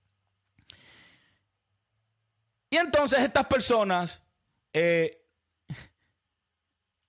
[2.71, 4.23] Y entonces estas personas
[4.73, 5.21] eh,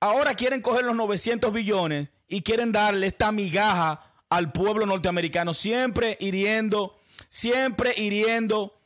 [0.00, 6.18] ahora quieren coger los 900 billones y quieren darle esta migaja al pueblo norteamericano, siempre
[6.20, 6.98] hiriendo,
[7.28, 8.76] siempre hiriendo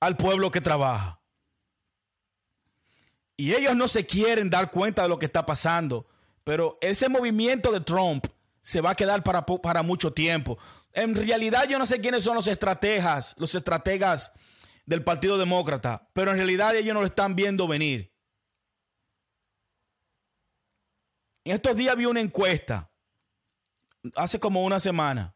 [0.00, 1.20] al pueblo que trabaja.
[3.34, 6.06] Y ellos no se quieren dar cuenta de lo que está pasando,
[6.44, 8.26] pero ese movimiento de Trump
[8.60, 10.58] se va a quedar para, para mucho tiempo.
[10.92, 14.32] En realidad yo no sé quiénes son los estrategas, los estrategas
[14.86, 18.12] del Partido Demócrata, pero en realidad ellos no lo están viendo venir.
[21.44, 22.90] En estos días vi una encuesta,
[24.16, 25.34] hace como una semana,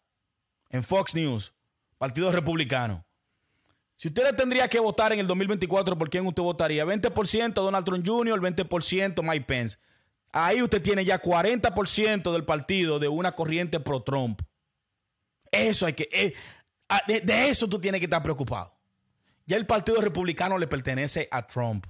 [0.70, 1.54] en Fox News,
[1.98, 3.06] Partido Republicano.
[3.96, 6.84] Si usted tendría que votar en el 2024, ¿por quién usted votaría?
[6.84, 9.78] 20% Donald Trump Jr., el 20% Mike Pence.
[10.32, 14.42] Ahí usted tiene ya 40% del partido de una corriente pro Trump.
[15.52, 16.08] Eso hay que.
[16.10, 16.34] Eh,
[16.88, 18.74] ah, de, eso tú tienes que estar preocupado.
[19.46, 21.86] Ya el Partido Republicano le pertenece a Trump.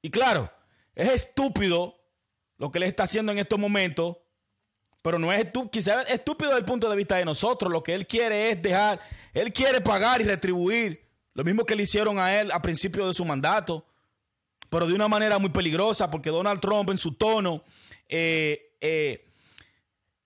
[0.00, 0.50] Y claro,
[0.94, 1.96] es estúpido
[2.56, 4.16] lo que le está haciendo en estos momentos,
[5.02, 7.70] pero no es estúpido, quizás es estúpido desde el punto de vista de nosotros.
[7.70, 9.00] Lo que él quiere es dejar,
[9.34, 13.14] él quiere pagar y retribuir lo mismo que le hicieron a él a principio de
[13.14, 13.84] su mandato,
[14.70, 17.64] pero de una manera muy peligrosa, porque Donald Trump en su tono
[18.08, 19.33] eh, eh,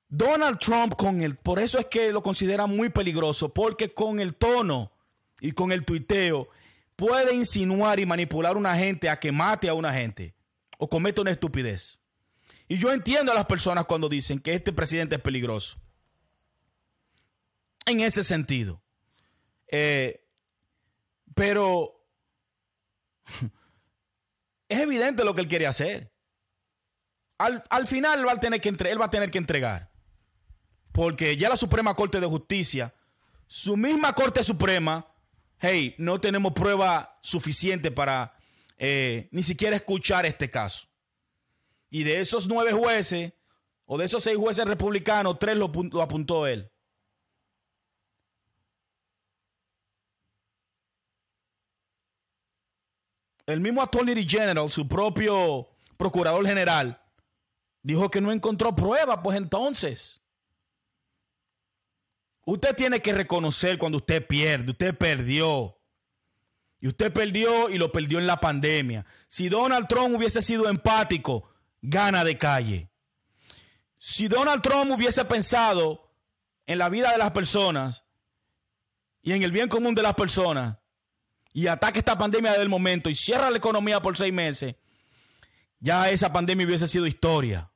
[0.09, 4.35] Donald Trump con el, por eso es que lo considera muy peligroso, porque con el
[4.35, 4.91] tono
[5.41, 6.49] y con el tuiteo
[6.97, 10.35] puede insinuar y manipular a una gente a que mate a una gente
[10.79, 11.99] o cometa una estupidez.
[12.69, 15.79] Y yo entiendo a las personas cuando dicen que este presidente es peligroso.
[17.85, 18.83] En ese sentido.
[19.69, 20.27] Eh,
[21.35, 22.05] pero
[24.69, 26.13] es evidente lo que él quiere hacer.
[27.39, 29.89] Al, al final va a tener que él va a tener que entregar
[30.99, 32.93] porque ya la Suprema Corte de Justicia,
[33.47, 35.07] su misma Corte Suprema,
[35.61, 38.37] hey, no tenemos prueba suficiente para
[38.79, 40.89] eh, ni siquiera escuchar este caso.
[41.89, 43.33] Y de esos nueve jueces,
[43.87, 46.69] o de esos seis jueces republicanos, tres lo, lo apuntó él.
[53.47, 57.01] El mismo Attorney General, su propio procurador general,
[57.85, 60.23] dijo que no encontró prueba, pues entonces.
[62.51, 65.79] Usted tiene que reconocer cuando usted pierde, usted perdió.
[66.81, 69.05] Y usted perdió y lo perdió en la pandemia.
[69.27, 71.51] Si Donald Trump hubiese sido empático,
[71.83, 72.91] gana de calle.
[73.99, 76.11] Si Donald Trump hubiese pensado
[76.65, 78.05] en la vida de las personas
[79.21, 80.79] y en el bien común de las personas
[81.53, 84.75] y ataque esta pandemia del momento y cierra la economía por seis meses,
[85.81, 87.71] ya esa pandemia hubiese sido historia.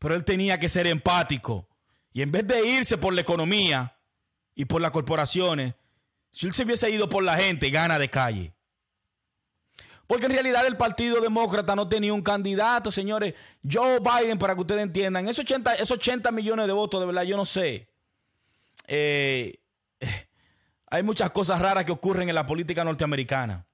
[0.00, 1.67] Pero él tenía que ser empático
[2.18, 3.96] y en vez de irse por la economía
[4.56, 5.76] y por las corporaciones,
[6.32, 8.52] si él se hubiese ido por la gente, gana de calle.
[10.04, 13.34] Porque en realidad el Partido Demócrata no tenía un candidato, señores.
[13.62, 17.22] Joe Biden, para que ustedes entiendan, esos 80, esos 80 millones de votos, de verdad,
[17.22, 17.88] yo no sé.
[18.88, 19.60] Eh,
[20.90, 23.64] hay muchas cosas raras que ocurren en la política norteamericana.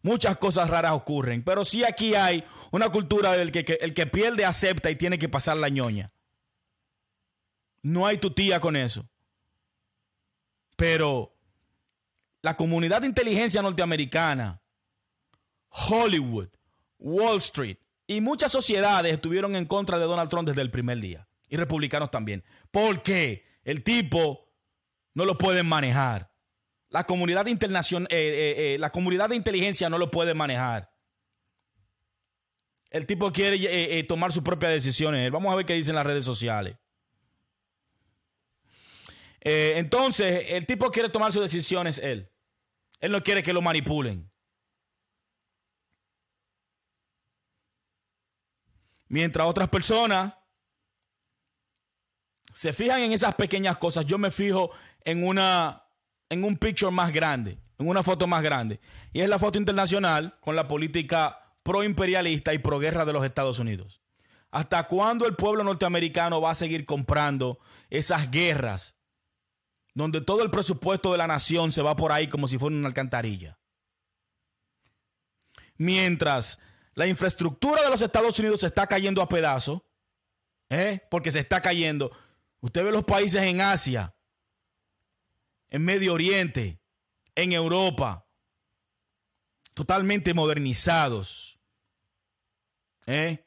[0.00, 1.42] Muchas cosas raras ocurren.
[1.42, 5.28] Pero sí aquí hay una cultura del que el que pierde acepta y tiene que
[5.28, 6.12] pasar la ñoña.
[7.82, 9.08] No hay tu tía con eso.
[10.76, 11.36] Pero
[12.42, 14.62] la comunidad de inteligencia norteamericana,
[15.68, 16.48] Hollywood,
[16.98, 21.28] Wall Street y muchas sociedades estuvieron en contra de Donald Trump desde el primer día.
[21.48, 22.44] Y republicanos también.
[22.70, 24.48] Porque el tipo
[25.14, 26.30] no lo pueden manejar.
[26.88, 30.90] La comunidad, internacional, eh, eh, eh, la comunidad de inteligencia no lo puede manejar.
[32.90, 35.30] El tipo quiere tomar sus propias decisiones.
[35.30, 36.76] Vamos a ver qué dicen las redes sociales.
[39.40, 42.30] Eh, entonces, el tipo quiere tomar sus decisiones él.
[43.00, 44.30] Él no quiere que lo manipulen.
[49.08, 50.38] Mientras otras personas
[52.52, 54.70] se fijan en esas pequeñas cosas, yo me fijo
[55.04, 55.84] en una
[56.28, 58.80] en un picture más grande, en una foto más grande.
[59.12, 64.00] Y es la foto internacional con la política pro-imperialista y pro-guerra de los Estados Unidos.
[64.52, 68.99] ¿Hasta cuándo el pueblo norteamericano va a seguir comprando esas guerras
[69.94, 72.88] donde todo el presupuesto de la nación se va por ahí como si fuera una
[72.88, 73.58] alcantarilla.
[75.76, 76.58] Mientras
[76.94, 79.82] la infraestructura de los Estados Unidos se está cayendo a pedazos,
[80.68, 81.00] ¿eh?
[81.10, 82.10] porque se está cayendo.
[82.60, 84.14] Usted ve los países en Asia,
[85.68, 86.80] en Medio Oriente,
[87.34, 88.26] en Europa,
[89.74, 91.58] totalmente modernizados.
[93.06, 93.44] ¿eh?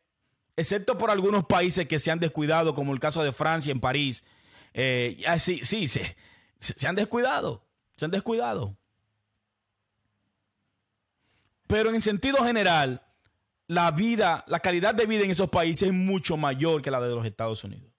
[0.56, 4.24] excepto por algunos países que se han descuidado, como el caso de Francia en París.
[4.74, 5.88] Eh, sí, sí,
[6.64, 7.66] se han descuidado,
[7.98, 8.78] se han descuidado.
[11.68, 13.02] Pero en sentido general,
[13.68, 17.16] la vida, la calidad de vida en esos países es mucho mayor que la de
[17.16, 17.92] los Estados Unidos.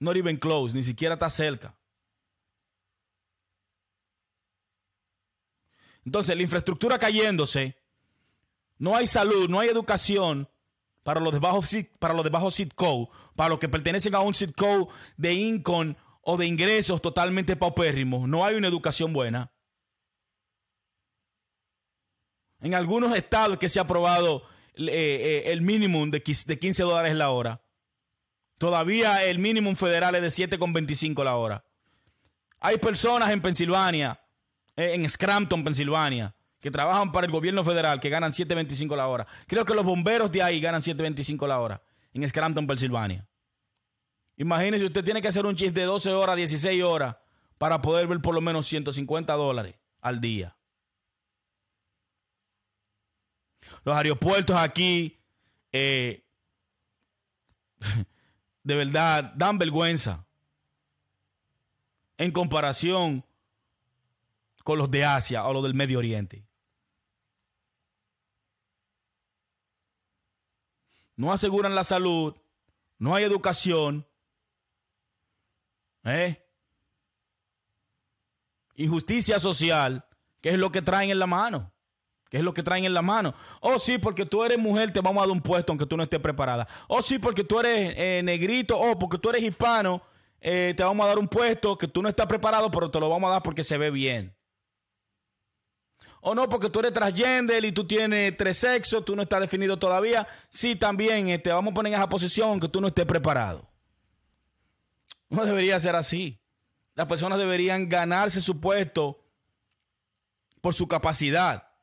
[0.00, 1.74] Not even close, ni siquiera está cerca.
[6.04, 7.78] Entonces, la infraestructura cayéndose,
[8.78, 10.48] no hay salud, no hay educación
[11.04, 11.60] para los de bajo,
[12.00, 16.46] para los de code, para los que pertenecen a un code de income o de
[16.46, 18.26] ingresos totalmente paupérrimos.
[18.26, 19.52] No hay una educación buena.
[22.60, 24.42] En algunos estados que se ha aprobado
[24.74, 27.60] eh, eh, el mínimo de 15 dólares la hora.
[28.58, 31.64] Todavía el mínimo federal es de 7,25 la hora.
[32.60, 34.18] Hay personas en Pensilvania,
[34.74, 36.34] eh, en Scranton, Pensilvania,
[36.64, 39.26] que trabajan para el gobierno federal que ganan 7.25 la hora.
[39.46, 41.82] Creo que los bomberos de ahí ganan 7.25 la hora
[42.14, 43.28] en Scranton, Pensilvania.
[44.38, 47.16] Imagínese, usted tiene que hacer un chiste de 12 horas, 16 horas
[47.58, 50.56] para poder ver por lo menos 150 dólares al día.
[53.84, 55.20] Los aeropuertos aquí,
[55.70, 56.24] eh,
[58.62, 60.24] de verdad, dan vergüenza
[62.16, 63.22] en comparación
[64.62, 66.43] con los de Asia o los del Medio Oriente.
[71.16, 72.34] No aseguran la salud,
[72.98, 74.06] no hay educación.
[76.04, 76.44] ¿eh?
[78.74, 80.04] Injusticia social,
[80.40, 81.74] que es lo que traen en la mano
[82.34, 83.32] es lo que traen en la mano.
[83.60, 86.02] Oh, sí, porque tú eres mujer, te vamos a dar un puesto aunque tú no
[86.02, 86.66] estés preparada.
[86.88, 88.78] Oh, sí, porque tú eres eh, negrito.
[88.78, 90.02] Oh, porque tú eres hispano,
[90.40, 93.08] eh, te vamos a dar un puesto que tú no estás preparado, pero te lo
[93.08, 94.33] vamos a dar porque se ve bien.
[96.26, 99.78] O no, porque tú eres transgender y tú tienes tres sexos, tú no estás definido
[99.78, 100.26] todavía.
[100.48, 103.68] Sí, también te vamos a poner en esa posición aunque tú no estés preparado.
[105.28, 106.40] No debería ser así.
[106.94, 109.24] Las personas deberían ganarse su puesto
[110.60, 111.74] por su capacidad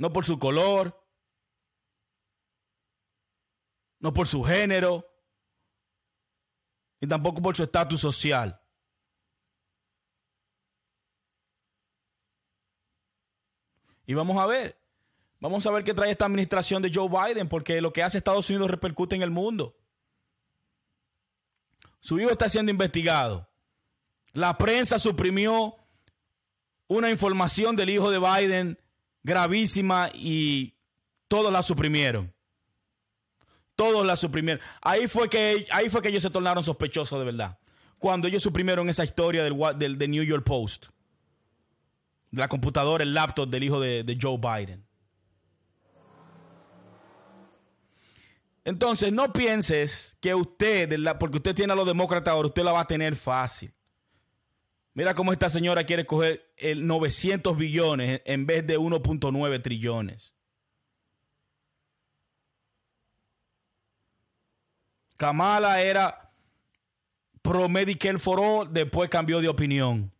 [0.00, 0.98] no por su color,
[3.98, 5.06] no por su género,
[7.02, 8.59] y tampoco por su estatus social.
[14.10, 14.76] Y vamos a ver,
[15.38, 18.50] vamos a ver qué trae esta administración de Joe Biden, porque lo que hace Estados
[18.50, 19.76] Unidos repercute en el mundo.
[22.00, 23.48] Su hijo está siendo investigado.
[24.32, 25.76] La prensa suprimió
[26.88, 28.80] una información del hijo de Biden
[29.22, 30.74] gravísima y
[31.28, 32.34] todos la suprimieron.
[33.76, 34.60] Todos la suprimieron.
[34.80, 37.60] Ahí fue que, ahí fue que ellos se tornaron sospechosos de verdad.
[38.00, 40.86] Cuando ellos suprimieron esa historia del, del, New York Post.
[42.32, 44.86] La computadora, el laptop del hijo de, Joe Biden.
[48.64, 52.80] Entonces, no pienses que usted, porque usted tiene a los demócratas ahora, usted la va
[52.80, 53.72] a tener fácil.
[54.92, 60.34] Mira cómo esta señora quiere coger el 900 billones en vez de 1.9 trillones.
[65.16, 66.32] Kamala era
[67.42, 70.12] pro Medicare for All, después cambió de opinión.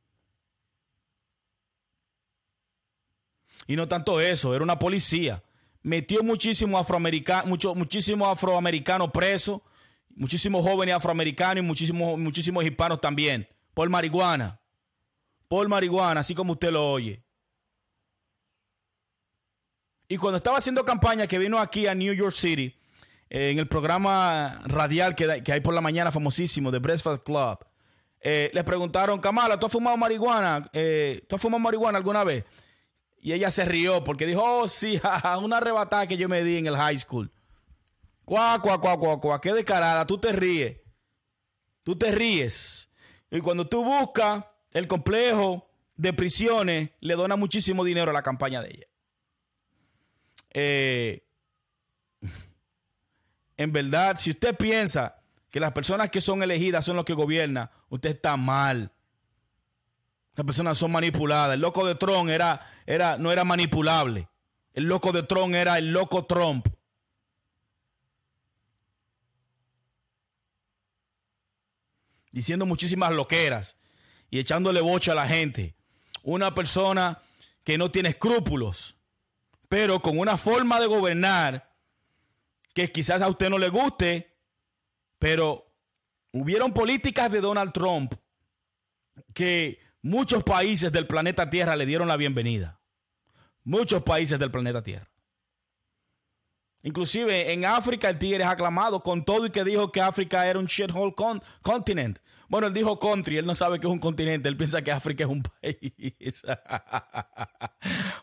[3.71, 5.43] Y no tanto eso, era una policía.
[5.83, 9.61] Metió muchísimo afroamericano, mucho, muchísimos afroamericanos presos,
[10.09, 14.61] muchísimos jóvenes afroamericanos y muchísimos, muchísimos hispanos también, por marihuana
[15.51, 17.25] por marihuana, así como usted lo oye.
[20.07, 22.73] Y cuando estaba haciendo campaña, que vino aquí a New York City,
[23.29, 27.59] en el programa radial que, hay por la mañana famosísimo de Breakfast Club,
[28.21, 30.71] eh, le preguntaron, Kamala, ¿tú has fumado marihuana?
[30.73, 32.45] Eh, ¿Tú has fumado marihuana alguna vez?
[33.21, 35.01] Y ella se rió porque dijo, oh, sí,
[35.43, 37.31] una arrebatada que yo me di en el high school.
[38.25, 40.79] Cuá, cuá, cuá, cuá, cuá, qué descarada, tú te ríes.
[41.83, 42.89] Tú te ríes.
[43.31, 48.63] Y cuando tú buscas el complejo de prisiones le dona muchísimo dinero a la campaña
[48.63, 48.87] de ella.
[50.53, 51.27] Eh,
[53.57, 57.71] en verdad, si usted piensa que las personas que son elegidas son los que gobiernan,
[57.89, 58.93] usted está mal.
[60.41, 61.53] Las personas son manipuladas.
[61.53, 64.27] El loco de Trump era, era, no era manipulable.
[64.73, 66.67] El loco de Trump era el loco Trump.
[72.31, 73.77] Diciendo muchísimas loqueras
[74.31, 75.75] y echándole bocha a la gente.
[76.23, 77.21] Una persona
[77.63, 78.97] que no tiene escrúpulos,
[79.69, 81.71] pero con una forma de gobernar
[82.73, 84.39] que quizás a usted no le guste,
[85.19, 85.71] pero
[86.33, 88.15] hubieron políticas de Donald Trump
[89.35, 92.81] que muchos países del planeta Tierra le dieron la bienvenida.
[93.65, 95.11] Muchos países del planeta Tierra.
[96.83, 100.59] Inclusive en África el tigre es aclamado con todo y que dijo que África era
[100.59, 102.19] un shithole con continent.
[102.49, 105.25] Bueno, él dijo country, él no sabe que es un continente, él piensa que África
[105.25, 106.43] es un país.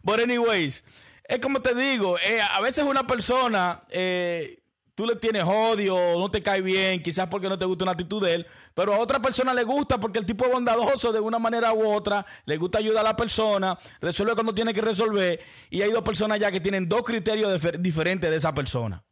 [0.04, 0.84] But anyways,
[1.24, 4.64] es como te digo, eh, a veces una persona, eh,
[4.98, 8.20] tú le tienes odio, no te cae bien, quizás porque no te gusta una actitud
[8.26, 11.38] de él, pero a otra persona le gusta porque el tipo es bondadoso de una
[11.38, 15.40] manera u otra, le gusta ayudar a la persona, resuelve cuando tiene que resolver,
[15.70, 19.04] y hay dos personas ya que tienen dos criterios diferentes de esa persona.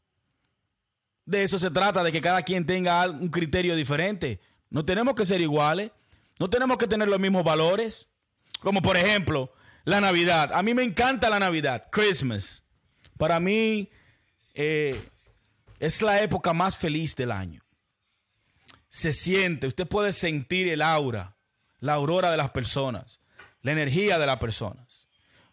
[1.24, 4.40] De eso se trata, de que cada quien tenga un criterio diferente.
[4.72, 5.92] No tenemos que ser iguales,
[6.40, 8.10] no tenemos que tener los mismos valores.
[8.60, 9.52] Como por ejemplo,
[9.84, 10.52] la Navidad.
[10.52, 12.64] A mí me encanta la Navidad, Christmas.
[13.18, 13.90] Para mí
[14.56, 15.00] eh,
[15.86, 17.64] es la época más feliz del año.
[18.90, 21.38] Se siente, usted puede sentir el aura,
[21.80, 23.22] la aurora de las personas,
[23.62, 25.08] la energía de las personas.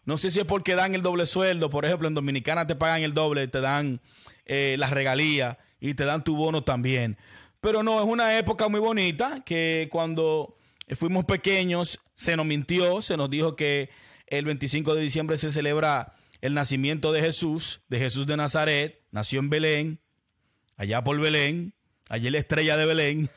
[0.05, 3.03] No sé si es porque dan el doble sueldo, por ejemplo, en Dominicana te pagan
[3.03, 4.01] el doble, te dan
[4.45, 7.17] eh, las regalías y te dan tu bono también.
[7.61, 10.57] Pero no, es una época muy bonita que cuando
[10.95, 13.89] fuimos pequeños se nos mintió, se nos dijo que
[14.27, 19.39] el 25 de diciembre se celebra el nacimiento de Jesús, de Jesús de Nazaret, nació
[19.39, 20.02] en Belén,
[20.77, 21.73] allá por Belén,
[22.09, 23.29] allí la estrella de Belén.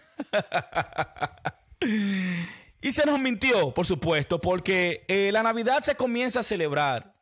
[2.81, 7.15] y se nos mintió, por supuesto, porque eh, la Navidad se comienza a celebrar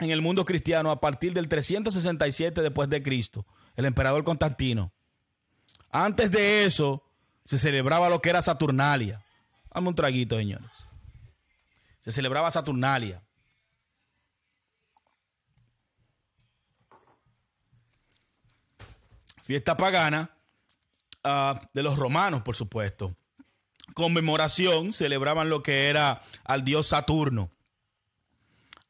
[0.00, 4.92] en el mundo cristiano a partir del 367 después de Cristo, el emperador Constantino.
[5.90, 7.04] Antes de eso
[7.44, 9.24] se celebraba lo que era Saturnalia.
[9.72, 10.70] Dame un traguito, señores
[12.04, 13.23] se celebraba Saturnalia.
[19.44, 20.30] Fiesta pagana
[21.22, 23.14] ah, de los romanos, por supuesto.
[23.92, 27.50] Conmemoración, celebraban lo que era al dios Saturno.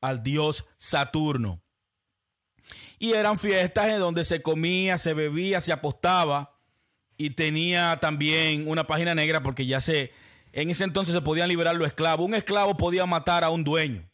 [0.01, 1.61] Al dios Saturno.
[3.01, 6.57] Y eran fiestas en donde se comía, se bebía, se apostaba.
[7.17, 10.13] Y tenía también una página negra porque ya se,
[10.53, 12.25] en ese entonces se podían liberar los esclavos.
[12.25, 14.09] Un esclavo podía matar a un dueño.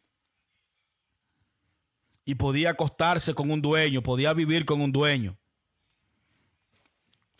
[2.25, 5.40] Y podía acostarse con un dueño, podía vivir con un dueño.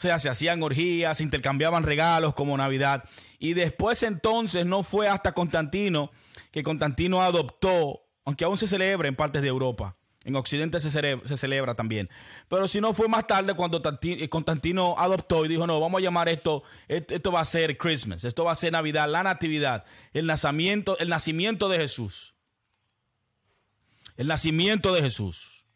[0.01, 3.05] O sea, se hacían orgías, se intercambiaban regalos como Navidad.
[3.39, 6.11] Y después entonces no fue hasta Constantino
[6.51, 11.75] que Constantino adoptó, aunque aún se celebra en partes de Europa, en Occidente se celebra,
[11.75, 12.09] también.
[12.49, 16.03] Pero si no fue más tarde cuando eh, Constantino adoptó y dijo, no, vamos a
[16.03, 19.85] llamar esto, esto va a ser Christmas, esto va a ser Navidad, la Natividad,
[20.15, 22.33] el nacimiento, el nacimiento de Jesús.
[24.17, 25.67] El nacimiento de Jesús.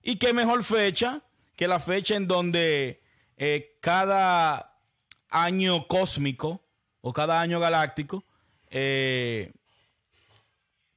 [0.00, 1.22] Y qué mejor fecha
[1.56, 3.04] que la fecha en donde
[3.36, 4.80] eh, cada
[5.28, 6.64] año cósmico
[7.00, 8.24] o cada año galáctico
[8.70, 9.52] eh,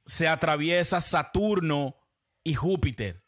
[0.04, 1.96] se atraviesa Saturno
[2.42, 3.22] y Júpiter.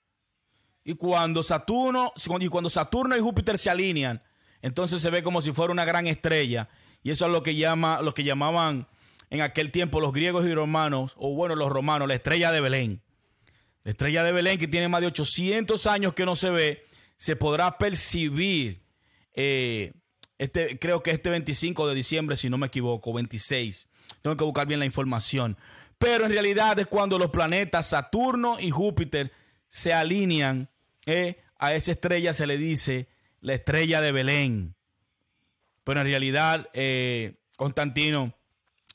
[0.85, 4.23] Y cuando Saturno, y cuando Saturno y Júpiter se alinean,
[4.63, 6.69] entonces se ve como si fuera una gran estrella.
[7.03, 8.89] Y eso es lo que llama, lo que llamaban
[9.31, 13.03] en aquel tiempo los griegos y romanos, o bueno, los romanos, la estrella de Belén.
[13.85, 16.87] La estrella de Belén, que tiene más de 800 años que no se ve,
[17.17, 18.82] se podrá percibir,
[19.35, 19.93] eh,
[20.39, 23.89] este, creo que este 25 de diciembre, si no me equivoco, 26.
[24.23, 25.57] Tengo que buscar bien la información.
[25.99, 29.33] Pero en realidad es cuando los planetas Saturno y Júpiter
[29.69, 30.69] se alinean.
[31.07, 33.09] Eh, a esa estrella se le dice
[33.41, 34.75] la estrella de Belén.
[35.85, 38.35] Pero en realidad eh, Constantino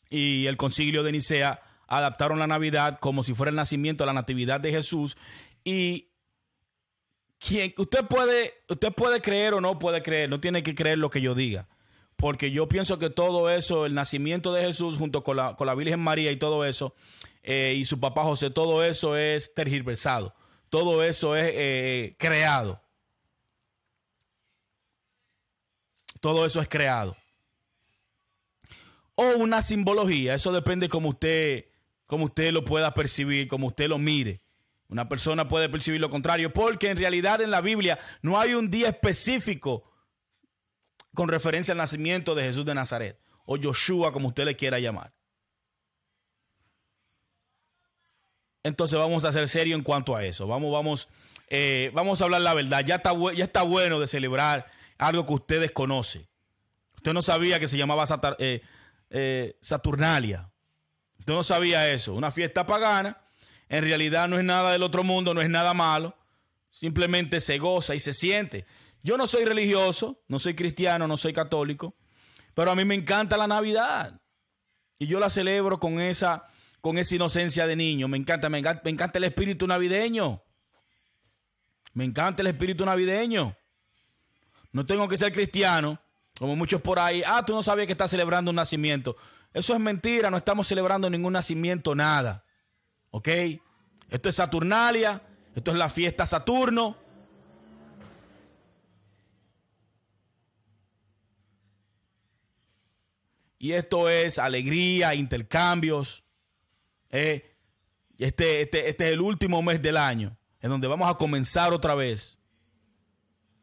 [0.09, 4.59] y el concilio de Nicea adaptaron la Navidad como si fuera el nacimiento, la natividad
[4.59, 5.17] de Jesús.
[5.63, 6.06] Y
[7.39, 11.09] quien, usted, puede, usted puede creer o no puede creer, no tiene que creer lo
[11.09, 11.67] que yo diga
[12.17, 15.75] porque yo pienso que todo eso, el nacimiento de Jesús junto con la, con la
[15.75, 16.95] Virgen María y todo eso,
[17.43, 20.35] eh, y su papá José, todo eso es tergiversado,
[20.69, 22.81] todo eso es eh, creado.
[26.19, 27.15] Todo eso es creado.
[29.13, 31.65] O una simbología, eso depende como usted,
[32.07, 34.41] como usted lo pueda percibir, como usted lo mire.
[34.89, 38.69] Una persona puede percibir lo contrario, porque en realidad en la Biblia no hay un
[38.71, 39.83] día específico
[41.13, 45.13] con referencia al nacimiento de Jesús de Nazaret, o Joshua, como usted le quiera llamar.
[48.63, 50.45] Entonces vamos a ser serios en cuanto a eso.
[50.45, 51.09] Vamos, vamos,
[51.49, 52.83] eh, vamos a hablar la verdad.
[52.85, 54.67] Ya está, ya está bueno de celebrar
[54.97, 56.27] algo que ustedes conocen.
[56.95, 58.05] Usted no sabía que se llamaba
[58.39, 58.61] eh,
[59.09, 60.51] eh, Saturnalia.
[61.19, 62.13] Usted no sabía eso.
[62.13, 63.17] Una fiesta pagana.
[63.69, 66.15] En realidad no es nada del otro mundo, no es nada malo.
[66.71, 68.65] Simplemente se goza y se siente.
[69.03, 71.95] Yo no soy religioso, no soy cristiano, no soy católico,
[72.53, 74.19] pero a mí me encanta la Navidad.
[74.99, 76.47] Y yo la celebro con esa,
[76.81, 78.07] con esa inocencia de niño.
[78.07, 80.41] Me encanta, me encanta, el espíritu navideño.
[81.93, 83.55] Me encanta el espíritu navideño.
[84.71, 85.99] No tengo que ser cristiano,
[86.37, 87.23] como muchos por ahí.
[87.25, 89.15] Ah, tú no sabías que estás celebrando un nacimiento.
[89.53, 92.43] Eso es mentira, no estamos celebrando ningún nacimiento, nada.
[93.17, 93.29] ¿Ok?
[94.11, 95.19] Esto es Saturnalia,
[95.55, 96.95] esto es la fiesta Saturno.
[103.57, 106.23] Y esto es alegría, intercambios.
[107.09, 107.55] Eh,
[108.19, 111.95] este, este, este es el último mes del año, en donde vamos a comenzar otra
[111.95, 112.37] vez.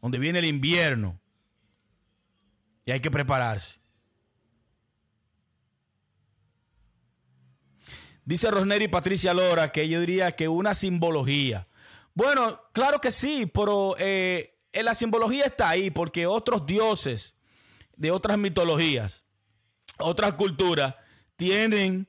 [0.02, 1.20] Donde viene el invierno.
[2.84, 3.78] Y hay que prepararse.
[8.24, 11.66] Dice Rosneri y Patricia Lora que yo diría que una simbología.
[12.14, 17.34] Bueno, claro que sí, pero eh, la simbología está ahí porque otros dioses
[17.96, 19.24] de otras mitologías,
[19.98, 20.94] otras culturas,
[21.36, 22.08] tienen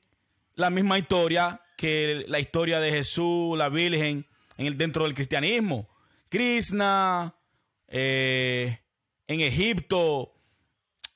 [0.54, 5.88] la misma historia que la historia de Jesús, la Virgen, en el, dentro del cristianismo.
[6.28, 7.34] Krishna,
[7.88, 8.80] eh,
[9.26, 10.34] en Egipto,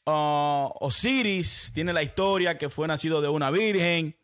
[0.04, 4.16] uh, Osiris tiene la historia que fue nacido de una virgen.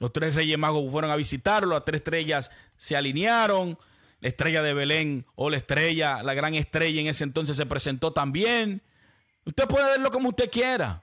[0.00, 3.78] Los tres reyes magos fueron a visitarlo, las tres estrellas se alinearon.
[4.20, 8.12] La estrella de Belén o la estrella, la gran estrella en ese entonces se presentó
[8.12, 8.82] también.
[9.46, 11.02] Usted puede verlo como usted quiera.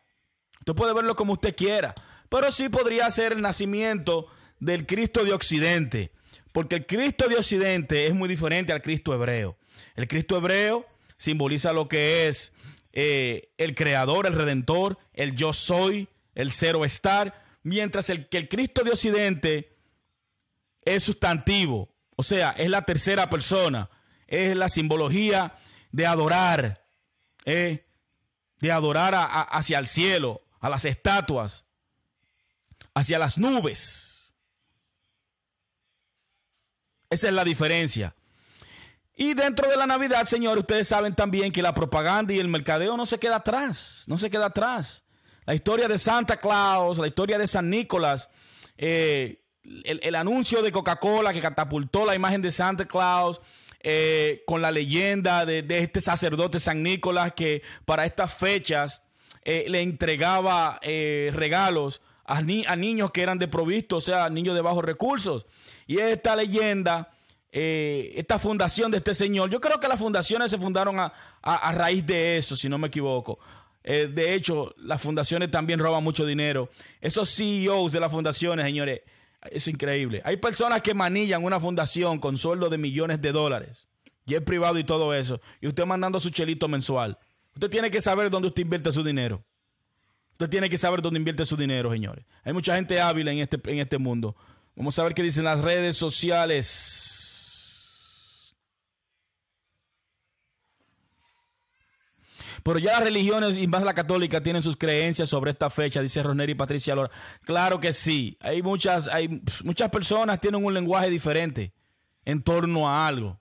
[0.59, 1.95] Usted puede verlo como usted quiera.
[2.29, 4.27] Pero sí podría ser el nacimiento
[4.59, 6.11] del Cristo de Occidente.
[6.51, 9.57] Porque el Cristo de Occidente es muy diferente al Cristo hebreo.
[9.95, 10.85] El Cristo hebreo
[11.15, 12.53] simboliza lo que es
[12.93, 18.47] eh, el creador, el redentor, el yo soy, el cero estar, mientras el que el
[18.47, 19.77] Cristo de Occidente
[20.81, 23.89] es sustantivo, o sea, es la tercera persona,
[24.25, 25.57] es la simbología
[25.91, 26.85] de adorar,
[27.43, 29.15] de adorar
[29.51, 31.65] hacia el cielo, a las estatuas,
[32.93, 34.33] hacia las nubes.
[37.09, 38.15] Esa es la diferencia.
[39.13, 42.95] Y dentro de la Navidad, señores, ustedes saben también que la propaganda y el mercadeo
[42.95, 45.03] no se queda atrás, no se queda atrás.
[45.47, 48.29] La historia de Santa Claus, la historia de San Nicolás,
[48.77, 49.43] eh,
[49.85, 53.39] el, anuncio de Coca-Cola que catapultó la imagen de Santa Claus,
[53.79, 59.03] eh, con la leyenda de, este sacerdote San Nicolás que para estas fechas
[59.45, 64.83] eh, le entregaba regalos a, a, niños que eran desprovistos, o sea, niños de bajos
[64.83, 65.45] recursos.
[65.85, 67.09] Y esta leyenda
[67.59, 69.49] eh, esta fundación de este señor.
[69.49, 71.11] Yo creo que las fundaciones se fundaron a,
[71.71, 73.39] raíz de eso, si no me equivoco.
[73.89, 76.69] Eh, de hecho, las fundaciones también roban mucho dinero.
[76.99, 78.99] Esos CEOs de las fundaciones, señores,
[79.49, 80.21] es increíble.
[80.25, 83.87] Hay personas que manillan una fundación con sueldo de millones de dólares.
[84.25, 85.39] Y es privado y todo eso.
[85.61, 87.17] Y usted mandando su chelito mensual.
[87.53, 89.41] Usted tiene que saber dónde usted invierte su dinero.
[90.31, 92.25] Usted tiene que saber dónde invierte su dinero, señores.
[92.43, 94.35] Hay mucha gente hábil en este, en este mundo.
[94.75, 97.26] Vamos a ver qué dicen las redes sociales.
[102.67, 106.21] Pero ya las religiones y más la católica tienen sus creencias sobre esta fecha, dice
[106.21, 107.09] Roneri y Patricia Lora.
[107.45, 108.37] Claro que sí.
[108.41, 111.71] Hay muchas, hay muchas personas tienen un lenguaje diferente
[112.25, 113.39] en torno a algo.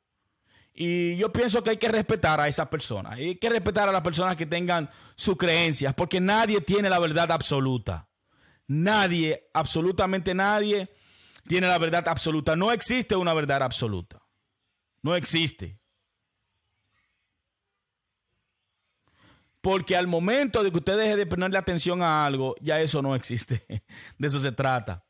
[0.73, 3.15] Y yo pienso que hay que respetar a esas personas.
[3.15, 7.33] Hay que respetar a las personas que tengan sus creencias, porque nadie tiene la verdad
[7.33, 8.07] absoluta.
[8.69, 10.89] Nadie, absolutamente nadie,
[11.49, 12.55] tiene la verdad absoluta.
[12.55, 14.23] No existe una verdad absoluta.
[15.03, 15.81] No existe.
[19.67, 23.17] Porque al momento de que usted deje de ponerle atención a algo, ya eso no
[23.17, 23.67] existe.
[24.17, 25.05] De eso se trata.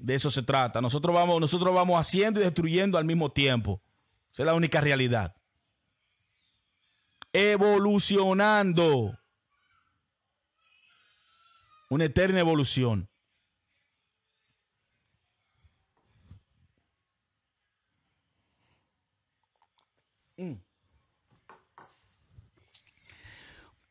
[0.00, 0.80] De eso se trata.
[0.80, 3.82] Nosotros vamos, nosotros vamos haciendo y destruyendo al mismo tiempo.
[4.32, 5.36] Esa es la única realidad.
[7.30, 9.18] Evolucionando.
[11.90, 13.10] Una eterna evolución.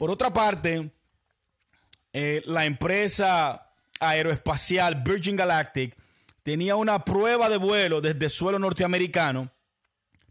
[0.04, 0.92] Por otra parte,
[2.12, 5.96] eh, la empresa aeroespacial Virgin Galactic
[6.44, 9.50] tenía una prueba de vuelo desde suelo norteamericano,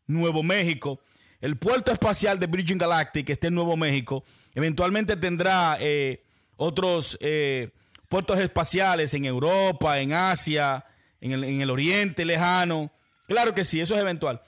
[0.07, 1.01] Nuevo México.
[1.41, 6.23] El puerto espacial de Virgin Galactic, que está en Nuevo México, eventualmente tendrá eh,
[6.59, 7.71] otros eh,
[8.11, 10.85] puertos espaciales en Europa, en Asia,
[11.19, 12.93] en el, en el Oriente lejano.
[13.27, 14.43] Claro que sí, eso es eventual.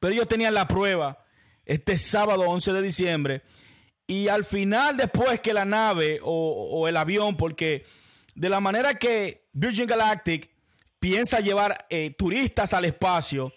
[0.00, 1.24] Pero ellos tenían la prueba
[1.64, 3.42] este sábado 11 de diciembre
[4.10, 7.84] y al final, después que la nave o, el avión, porque
[8.34, 10.48] de la manera que Virgin Galactic
[10.98, 13.52] piensa llevar eh, turistas al espacio,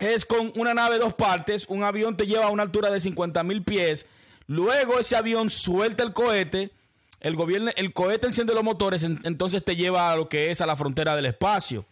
[0.00, 2.98] es con una nave de dos partes, un avión te lleva a una altura de
[2.98, 4.06] 50 mil pies,
[4.48, 6.72] luego ese avión suelta el cohete,
[7.20, 10.66] el, gobierno, el cohete enciende los motores, entonces te lleva a lo que es a
[10.66, 11.86] la frontera del espacio.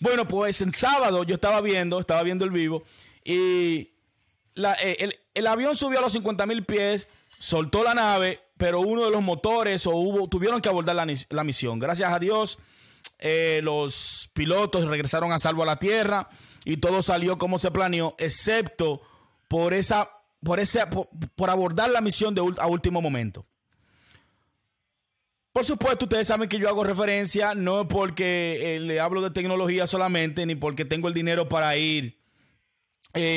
[0.00, 2.82] Bueno, pues en sábado yo estaba viendo, estaba viendo el vivo
[3.24, 3.93] y
[4.56, 9.10] eh, el, avión subió a los 50 mil pies, soltó la nave, pero uno de
[9.10, 11.78] los motores o hubo, tuvieron que abordar la, misión.
[11.78, 12.58] Gracias a Dios,
[13.18, 16.28] eh, los pilotos regresaron a salvo a la tierra
[16.64, 19.02] y todo salió como se planeó, excepto
[19.48, 20.10] por esa,
[20.42, 23.44] por ese, por, abordar la misión de, a último momento.
[25.52, 29.86] Por supuesto, ustedes saben que yo hago referencia no porque eh, le hablo de tecnología
[29.86, 32.18] solamente, ni porque tengo el dinero para ir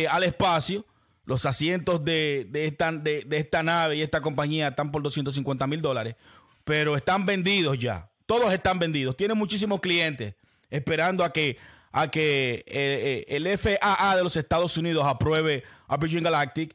[0.09, 0.83] al espacio,
[1.27, 6.15] los asientos de, esta, de, esta nave y esta compañía están por 250 mil dólares,
[6.63, 8.09] pero están vendidos ya.
[8.25, 9.17] Todos están vendidos.
[9.17, 10.35] Tienen muchísimos clientes
[10.69, 11.57] esperando a que,
[11.91, 16.73] a que eh, eh, el FAA de los Estados Unidos apruebe a Virgin Galactic.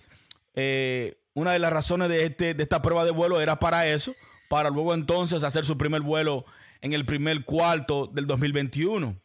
[0.54, 4.14] Eh, una de las razones de, este, de esta prueba de vuelo era para eso,
[4.50, 6.44] para luego entonces hacer su primer vuelo
[6.82, 9.16] en el primer cuarto del 2021.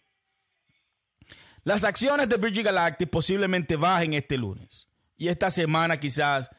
[1.65, 4.86] Las acciones de Virgin Galactic posiblemente bajen este lunes.
[5.18, 6.49] Y esta semana quizás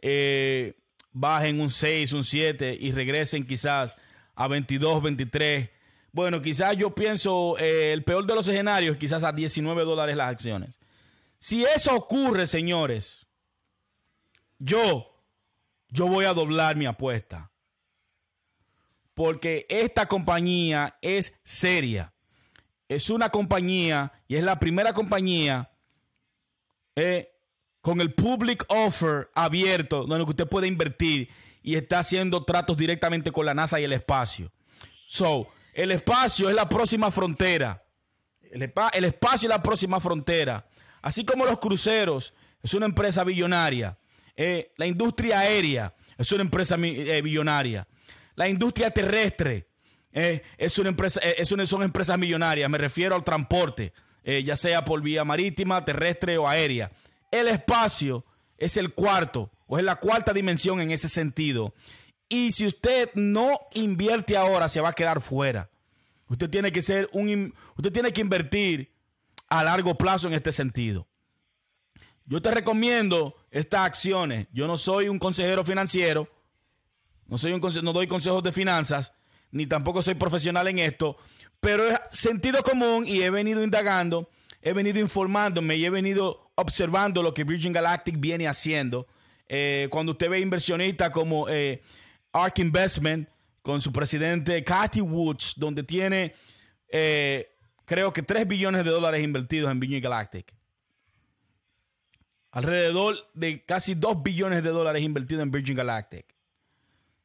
[0.00, 0.74] eh,
[1.12, 3.96] bajen un 6, un 7 y regresen quizás
[4.34, 5.70] a 22, 23.
[6.12, 10.30] Bueno, quizás yo pienso eh, el peor de los escenarios, quizás a 19 dólares las
[10.30, 10.78] acciones.
[11.38, 13.26] Si eso ocurre, señores,
[14.58, 15.22] yo,
[15.88, 17.50] yo voy a doblar mi apuesta.
[19.14, 22.12] Porque esta compañía es seria.
[22.88, 25.70] Es una compañía y es la primera compañía
[26.94, 27.35] eh,
[27.86, 31.28] con el public offer abierto, donde usted puede invertir
[31.62, 34.50] y está haciendo tratos directamente con la NASA y el espacio.
[35.06, 37.84] So, el espacio es la próxima frontera.
[38.50, 38.64] El,
[39.04, 40.66] espacio es la próxima frontera.
[41.00, 43.96] Así como los cruceros es una empresa billonaria.
[44.34, 47.86] Eh, la industria aérea es una empresa eh, billonaria.
[48.34, 49.68] La industria terrestre
[50.10, 52.68] eh, es una empresa, es son empresas millonarias.
[52.68, 53.92] Me refiero al transporte,
[54.24, 56.90] ya sea por vía marítima, terrestre o aérea.
[57.40, 58.24] El espacio
[58.56, 61.74] es el cuarto o es la cuarta dimensión en ese sentido.
[62.28, 65.68] Y si usted no invierte ahora, se va a quedar fuera.
[66.28, 68.90] Usted tiene que ser un usted tiene que invertir
[69.48, 71.06] a largo plazo en este sentido.
[72.24, 74.48] Yo te recomiendo estas acciones.
[74.52, 76.28] Yo no soy un consejero financiero,
[77.26, 79.12] no soy un no doy consejos de finanzas,
[79.50, 81.16] ni tampoco soy profesional en esto,
[81.60, 84.30] pero es sentido común y he venido indagando,
[84.62, 89.06] he venido informándome y he venido observando lo que Virgin Galactic viene haciendo.
[89.48, 91.82] Eh, cuando usted ve inversionistas como eh,
[92.32, 93.28] Ark Investment,
[93.62, 96.34] con su presidente Cathy Woods, donde tiene
[96.88, 97.48] eh,
[97.84, 100.54] creo que 3 billones de dólares invertidos en Virgin Galactic.
[102.52, 106.26] Alrededor de casi 2 billones de dólares invertidos en Virgin Galactic.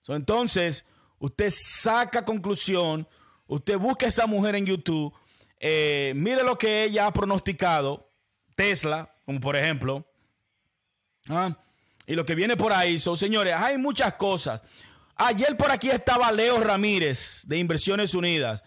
[0.08, 0.86] entonces,
[1.20, 3.08] usted saca conclusión,
[3.48, 5.14] usted busca a esa mujer en YouTube,
[5.62, 8.10] mire lo que ella ha pronosticado,
[8.56, 10.06] Tesla, como por ejemplo.
[11.30, 11.58] ¿ah?
[12.06, 14.62] Y lo que viene por ahí son, señores, hay muchas cosas.
[15.16, 18.66] Ayer por aquí estaba Leo Ramírez de Inversiones Unidas.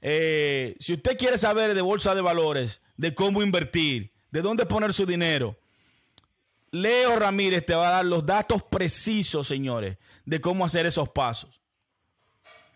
[0.00, 4.94] Eh, si usted quiere saber de bolsa de valores, de cómo invertir, de dónde poner
[4.94, 5.58] su dinero,
[6.70, 11.60] Leo Ramírez te va a dar los datos precisos, señores, de cómo hacer esos pasos.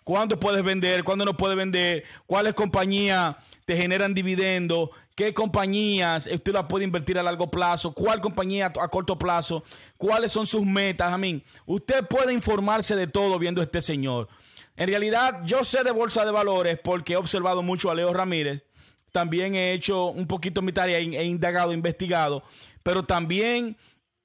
[0.05, 1.05] ¿Cuándo puedes vender?
[1.05, 2.05] ¿Cuándo no puedes vender?
[2.27, 4.91] ¿Cuáles compañías te generan dividendos?
[5.21, 7.93] ¿Qué compañías usted la puede invertir a largo plazo?
[7.93, 9.63] ¿Cuál compañía a corto plazo?
[9.99, 11.13] ¿Cuáles son sus metas?
[11.13, 14.31] A mí, usted puede informarse de todo viendo a este señor.
[14.77, 18.65] En realidad, yo sé de bolsa de valores porque he observado mucho a Leo Ramírez.
[19.13, 22.43] También he hecho un poquito mi tarea, he indagado, investigado,
[22.83, 23.77] pero también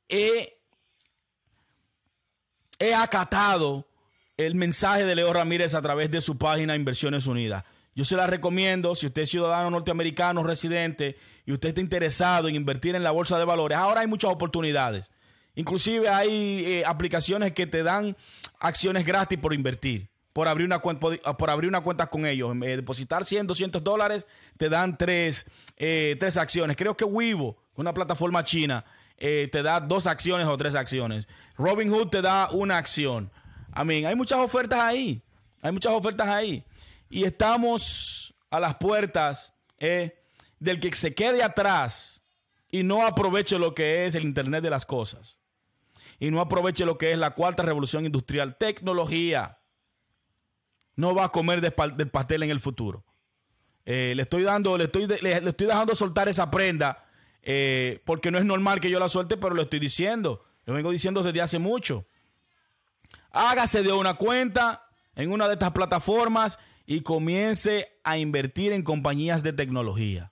[0.07, 0.61] he,
[2.79, 3.85] he acatado
[4.37, 7.65] el mensaje de Leo Ramírez a través de su página Inversiones Unidas.
[7.97, 12.55] Yo se la recomiendo si usted es ciudadano norteamericano residente y usted está interesado en
[12.55, 13.77] invertir en la bolsa de valores.
[13.77, 15.11] Ahora hay muchas oportunidades.
[15.55, 18.17] Inclusive hay eh, aplicaciones que te dan
[18.59, 22.53] acciones gratis por invertir, por abrir una, cuenta, por abrir una cuenta con ellos.
[22.63, 24.27] Eh, depositar 100, 200 dólares,
[24.57, 25.45] te dan tres,
[25.77, 26.75] eh, tres acciones.
[26.75, 28.83] Creo que Weibo, una plataforma china,
[29.17, 31.29] te da dos acciones o tres acciones.
[31.57, 33.31] Robinhood te da una acción.
[33.71, 34.05] Amén.
[34.05, 35.21] Hay muchas ofertas ahí.
[35.61, 36.61] Hay muchas ofertas ahí.
[37.15, 40.21] Y estamos a las puertas eh,
[40.59, 42.21] del que se quede atrás
[42.69, 45.37] y no aproveche lo que es el Internet de las cosas.
[46.19, 48.57] Y no aproveche lo que es la cuarta revolución industrial.
[48.57, 49.59] Tecnología.
[50.97, 53.05] No va a comer del pastel en el futuro.
[53.85, 57.05] Eh, le estoy dando, le estoy, le, estoy dejando soltar esa prenda
[57.41, 60.43] eh, porque no es normal que yo la suelte, pero lo estoy diciendo.
[60.65, 62.05] Lo vengo diciendo desde hace mucho
[63.31, 69.43] hágase de una cuenta en una de estas plataformas y comience a invertir en compañías
[69.43, 70.31] de tecnología.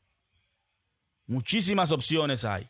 [1.26, 2.70] Muchísimas opciones hay.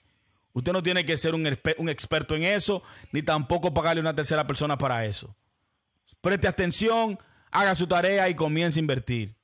[0.54, 1.48] Usted no tiene que ser un,
[1.90, 5.36] experto en eso, ni tampoco pagarle una tercera persona para eso.
[6.22, 7.18] Preste atención,
[7.50, 9.36] haga su tarea y comience a invertir.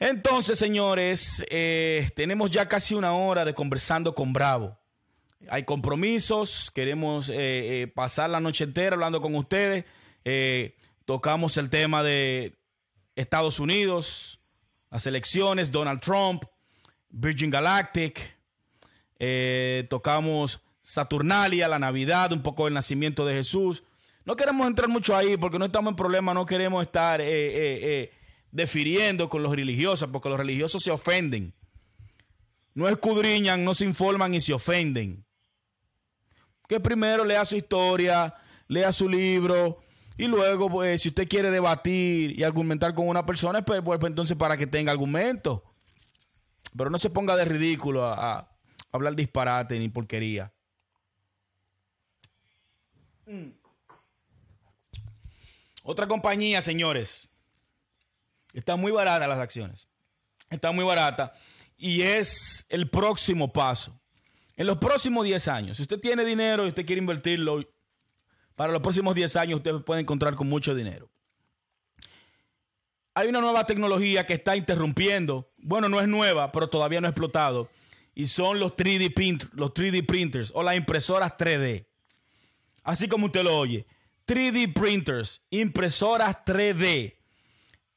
[0.00, 4.76] Entonces, señores, eh, tenemos ya casi una hora de conversando con Bravo.
[5.48, 9.84] Hay compromisos, queremos eh, eh, pasar la noche entera hablando con ustedes.
[11.12, 12.56] Tocamos el tema de
[13.16, 14.40] Estados Unidos,
[14.90, 16.44] las elecciones, Donald Trump,
[17.10, 18.34] Virgin Galactic.
[19.90, 23.84] tocamos Saturnalia, la Navidad, un poco el nacimiento de Jesús.
[24.24, 27.20] No queremos entrar mucho ahí porque no estamos en problema, no queremos estar
[28.50, 31.52] defiriendo con los religiosos, porque los religiosos se ofenden.
[32.72, 35.26] No escudriñan, no se informan y se ofenden.
[36.66, 38.34] Que primero lea su historia,
[38.66, 39.81] lea su libro
[40.16, 44.36] y luego, pues, si usted quiere debatir y argumentar con una persona, pues, pues entonces
[44.36, 45.64] para que tenga argumento.
[46.76, 48.48] Pero no se ponga de ridículo a, a
[48.92, 50.52] hablar disparate ni porquería.
[53.26, 53.50] Mm.
[55.84, 57.32] Otra compañía, señores,
[58.52, 59.88] Está muy barata las acciones.
[60.50, 61.34] Está muy barata.
[61.76, 63.98] Y es el próximo paso.
[64.56, 67.64] En los próximos 10 años, si usted tiene dinero y usted quiere invertirlo,
[68.62, 71.10] para los próximos 10 años usted puede encontrar con mucho dinero.
[73.12, 75.50] Hay una nueva tecnología que está interrumpiendo.
[75.56, 77.68] Bueno, no es nueva, pero todavía no ha explotado.
[78.14, 81.88] Y son los 3D, los 3D printers o las impresoras 3D.
[82.84, 83.84] Así como usted lo oye.
[84.28, 87.16] 3D printers, impresoras 3D.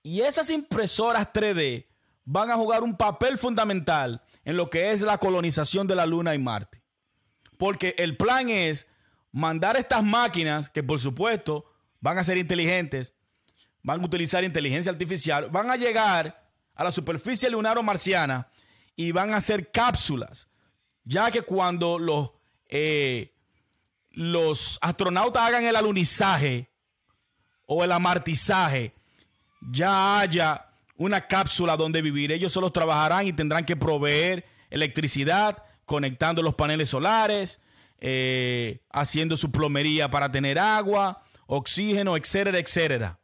[0.02, 1.86] Y esas impresoras 3D
[2.24, 6.34] van a jugar un papel fundamental en lo que es la colonización de la Luna
[6.34, 6.82] y Marte.
[7.56, 8.88] Porque el plan es
[9.36, 11.66] mandar estas máquinas, que por supuesto
[12.00, 13.14] van a ser inteligentes,
[13.84, 16.42] van a utilizar inteligencia artificial, van a llegar
[16.74, 18.48] a la superficie lunar o marciana
[18.96, 20.48] y van a hacer cápsulas,
[21.04, 22.32] ya que cuando los,
[22.70, 23.34] eh,
[24.12, 26.70] los astronautas hagan el alunizaje
[27.66, 28.94] o el amartizaje,
[29.70, 32.32] ya haya una cápsula donde vivir.
[32.32, 37.60] Ellos solo trabajarán y tendrán que proveer electricidad, conectando los paneles solares,
[38.00, 43.20] eh, haciendo su plomería para tener agua, oxígeno, etcétera, etcétera.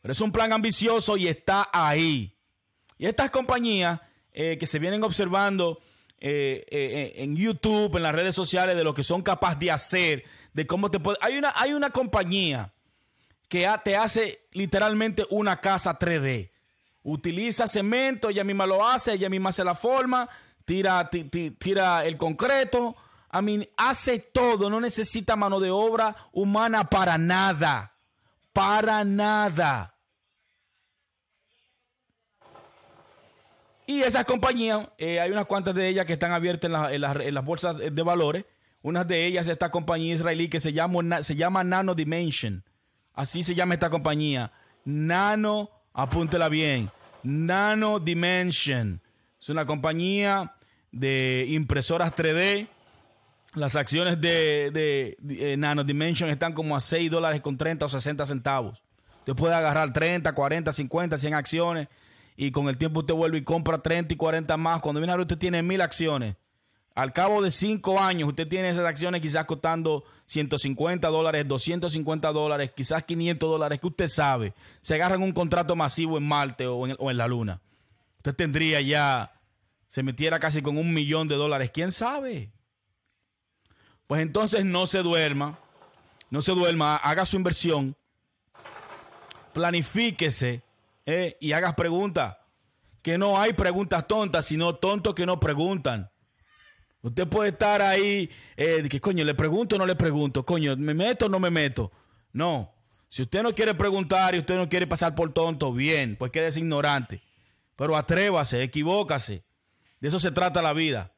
[0.00, 2.36] Pero es un plan ambicioso y está ahí.
[2.98, 4.00] Y estas compañías
[4.32, 5.80] eh, que se vienen observando
[6.18, 10.66] eh, en YouTube, en las redes sociales, de lo que son capaces de hacer, de
[10.66, 11.18] cómo te puede...
[11.20, 12.72] Hay una, hay una compañía
[13.48, 16.50] que te hace literalmente una casa 3D.
[17.02, 20.28] Utiliza cemento, ella misma lo hace, ella misma hace la forma,
[20.68, 22.94] tira, tira el concreto.
[23.30, 27.94] A mí hace todo, no necesita mano de obra humana para nada.
[28.52, 29.94] Para nada.
[33.86, 37.78] Y esas compañías, eh, hay unas cuantas de ellas que están abiertas en, las bolsas
[37.78, 38.44] de valores.
[38.82, 42.62] Una de ellas, esta compañía israelí que se llama, se llama Nano Dimension.
[43.14, 44.52] Así se llama esta compañía.
[44.84, 46.90] Nano, apúntela bien.
[47.22, 49.00] Nano Dimension.
[49.40, 50.57] Es una compañía
[50.92, 52.68] de impresoras 3D.
[53.54, 58.26] Las acciones de, eh, Nano Dimension están como a 6 dólares con 30 o 60
[58.26, 58.82] centavos.
[59.20, 61.88] Usted puede agarrar 30, 40, 50, 100 acciones
[62.36, 64.80] y con el tiempo usted vuelve y compra 30 y 40 más.
[64.80, 66.36] Cuando viene a ver, usted tiene mil acciones.
[66.98, 72.72] Al cabo de cinco años, usted tiene esas acciones quizás costando 150 dólares, 250 dólares,
[72.74, 74.52] quizás 500 dólares, que usted sabe.
[74.80, 77.60] Se agarran un contrato masivo en Marte o en, la Luna.
[78.16, 79.30] Usted tendría ya,
[79.88, 81.70] se metiera casi con un millón de dólares.
[81.72, 82.52] ¿Quién sabe?
[84.06, 85.58] Pues entonces no se duerma,
[86.30, 87.96] no se duerma, haga su inversión,
[89.52, 90.62] planifíquese
[91.04, 92.36] eh, y haga preguntas.
[93.02, 96.10] Que no hay preguntas tontas, sino tontos que no preguntan.
[97.00, 100.76] Usted puede estar ahí, eh, de que coño, le pregunto o no le pregunto, coño,
[100.76, 101.92] ¿me meto o no me meto?
[102.32, 102.74] No.
[103.08, 106.60] Si usted no quiere preguntar y usted no quiere pasar por tonto, bien, pues quédese
[106.60, 107.20] ignorante.
[107.76, 109.47] Pero atrévase, equivócase.
[110.00, 111.12] De eso se trata la vida.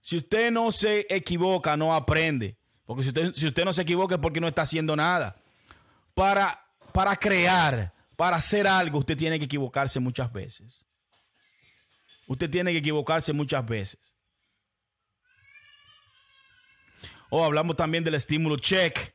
[0.00, 2.58] Si usted no se equivoca, no aprende.
[2.84, 5.36] Porque si usted, si usted no se equivoca es porque no está haciendo nada.
[6.14, 6.62] Para,
[6.92, 10.84] para crear, para hacer algo, usted tiene que equivocarse muchas veces.
[12.26, 14.14] Usted tiene que equivocarse muchas veces.
[17.30, 19.14] O oh, hablamos también del estímulo check.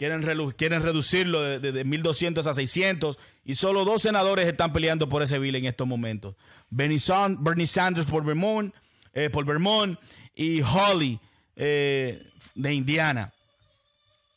[0.00, 5.38] Quieren, reducirlo de, de, 1.200 a 600 y solo dos senadores están peleando por ese
[5.38, 6.36] bill en estos momentos.
[6.70, 8.74] Bernie, Sanders por Vermont,
[9.12, 10.00] eh, por Vermont
[10.34, 11.20] y Holly
[11.54, 13.34] eh, de Indiana.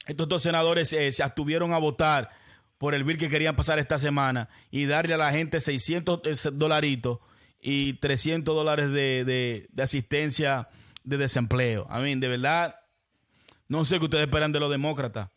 [0.05, 2.29] Estos dos senadores eh, se abstuvieron a votar
[2.77, 6.49] por el bill que querían pasar esta semana y darle a la gente 600 eh,
[6.51, 7.19] dolaritos
[7.61, 10.67] y 300 dólares de, asistencia
[11.05, 11.87] de desempleo.
[11.89, 12.75] A mí, de verdad,
[13.69, 15.29] no sé qué ustedes esperan de los demócratas.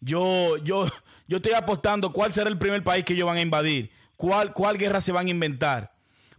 [0.00, 0.86] Yo, yo,
[1.26, 4.78] yo estoy apostando cuál será el primer país que ellos van a invadir, cuál, cuál
[4.78, 5.92] guerra se van a inventar.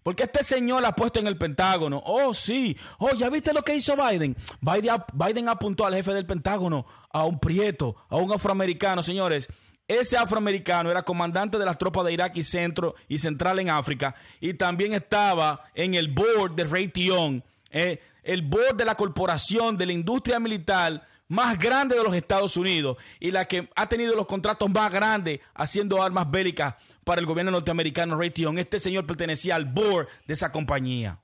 [0.04, 2.02] Porque este señor ha puesto en el Pentágono.
[2.06, 2.76] Oh, sí.
[3.00, 4.36] Oh, ¿ya viste lo que hizo Biden?
[4.62, 9.50] Biden, Biden apuntó al jefe del Pentágono, a un prieto, a un afroamericano, señores.
[9.90, 14.14] Ese afroamericano era comandante de las tropas de Irak y Centro y Central en África
[14.40, 19.88] y también estaba en el board de Raytheon, eh, el board de la corporación de
[19.88, 24.26] la industria militar más grande de los Estados Unidos y la que ha tenido los
[24.26, 28.58] contratos más grandes haciendo armas bélicas para el gobierno norteamericano Raytheon.
[28.58, 31.22] Este señor pertenecía al board de esa compañía.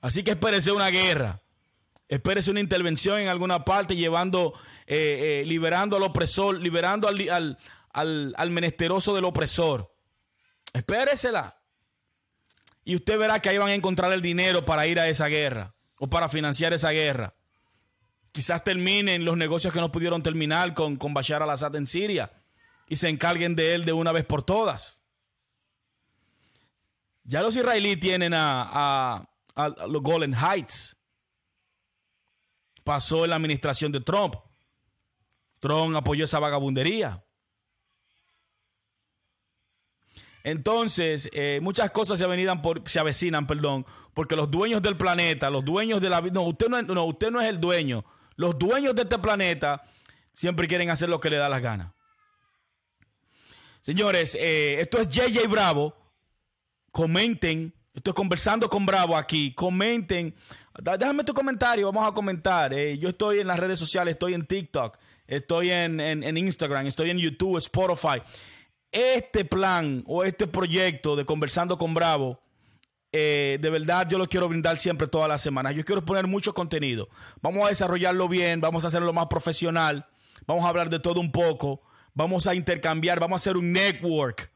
[0.00, 1.40] Así que espérese una guerra.
[2.08, 4.54] Espérese una intervención en alguna parte llevando,
[4.86, 7.58] eh, eh, liberando al opresor, liberando al,
[7.92, 9.94] al, menesteroso del opresor.
[10.72, 11.58] Espéresela.
[12.84, 15.73] Y usted verá que ahí van a encontrar el dinero para ir a esa guerra
[15.98, 17.34] o para financiar esa guerra.
[18.32, 22.32] Quizás terminen los negocios que no pudieron terminar con, con Bashar al-Assad en Siria
[22.88, 25.02] y se encarguen de él de una vez por todas.
[27.22, 29.24] Ya los israelíes tienen a,
[29.54, 30.96] a los Golden Heights
[32.84, 34.36] pasó en la administración de Trump.
[35.58, 37.23] Trump apoyó esa vagabundería.
[40.44, 45.50] Entonces, eh, muchas cosas se, avenidan por, se avecinan, perdón, porque los dueños del planeta,
[45.50, 48.04] los dueños de la vida, no usted no, no, usted no es el dueño.
[48.36, 49.82] Los dueños de este planeta
[50.32, 51.92] siempre quieren hacer lo que le da las ganas.
[53.80, 55.96] Señores, eh, esto es JJ Bravo.
[56.92, 59.54] Comenten Estoy conversando con Bravo aquí.
[59.54, 60.34] Comenten.
[60.98, 61.86] Déjame tu comentario.
[61.92, 62.74] Vamos a comentar.
[62.74, 64.14] Eh, yo estoy en las redes sociales.
[64.14, 64.98] Estoy en TikTok.
[65.28, 66.88] Estoy en, Instagram.
[66.88, 68.20] Estoy en YouTube, Spotify.
[68.94, 72.40] Este plan o este proyecto de Conversando con Bravo,
[73.10, 75.74] eh, de verdad yo lo quiero brindar siempre todas las semanas.
[75.74, 77.08] Yo quiero poner mucho contenido.
[77.42, 78.60] Vamos a desarrollarlo bien.
[78.60, 80.06] Vamos a hacerlo más profesional.
[80.46, 81.82] Vamos a hablar de todo un poco.
[82.14, 83.18] Vamos a intercambiar.
[83.18, 84.54] Vamos a hacer un network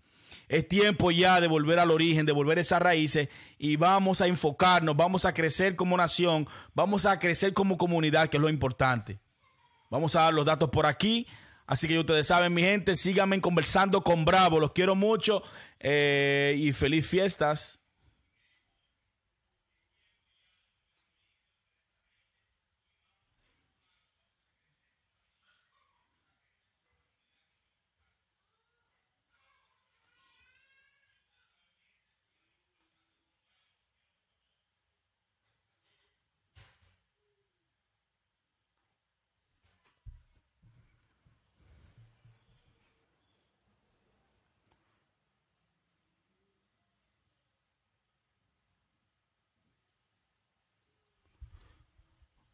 [0.48, 3.28] es tiempo ya de volver al origen, de volver a esas raíces
[3.58, 8.38] y vamos a enfocarnos, vamos a crecer como nación, vamos a crecer como comunidad, que
[8.38, 9.20] es lo importante.
[9.90, 11.26] Vamos a dar los datos por aquí.
[11.68, 14.58] Así que ustedes saben, mi gente, síganme conversando con Bravo.
[14.58, 15.42] Los quiero mucho
[15.78, 17.77] eh, y feliz fiestas.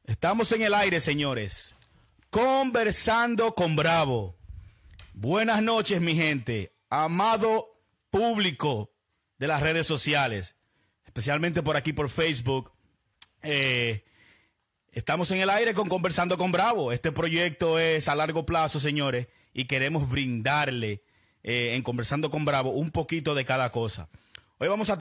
[0.07, 1.77] Estamos en el aire, señores.
[2.29, 4.37] Conversando con Bravo.
[5.15, 6.75] Buenas noches, mi gente.
[6.91, 7.81] Amado
[8.11, 8.93] público
[9.39, 10.57] de las redes sociales,
[11.07, 12.71] especialmente por aquí por Facebook.
[13.43, 14.05] Eh,
[14.93, 16.93] estamos en el aire con Conversando con Bravo.
[16.93, 21.03] Este proyecto es a largo plazo, señores, y queremos brindarle
[21.43, 24.11] eh, en Conversando con Bravo un poquito de cada cosa.
[24.59, 24.93] Hoy vamos a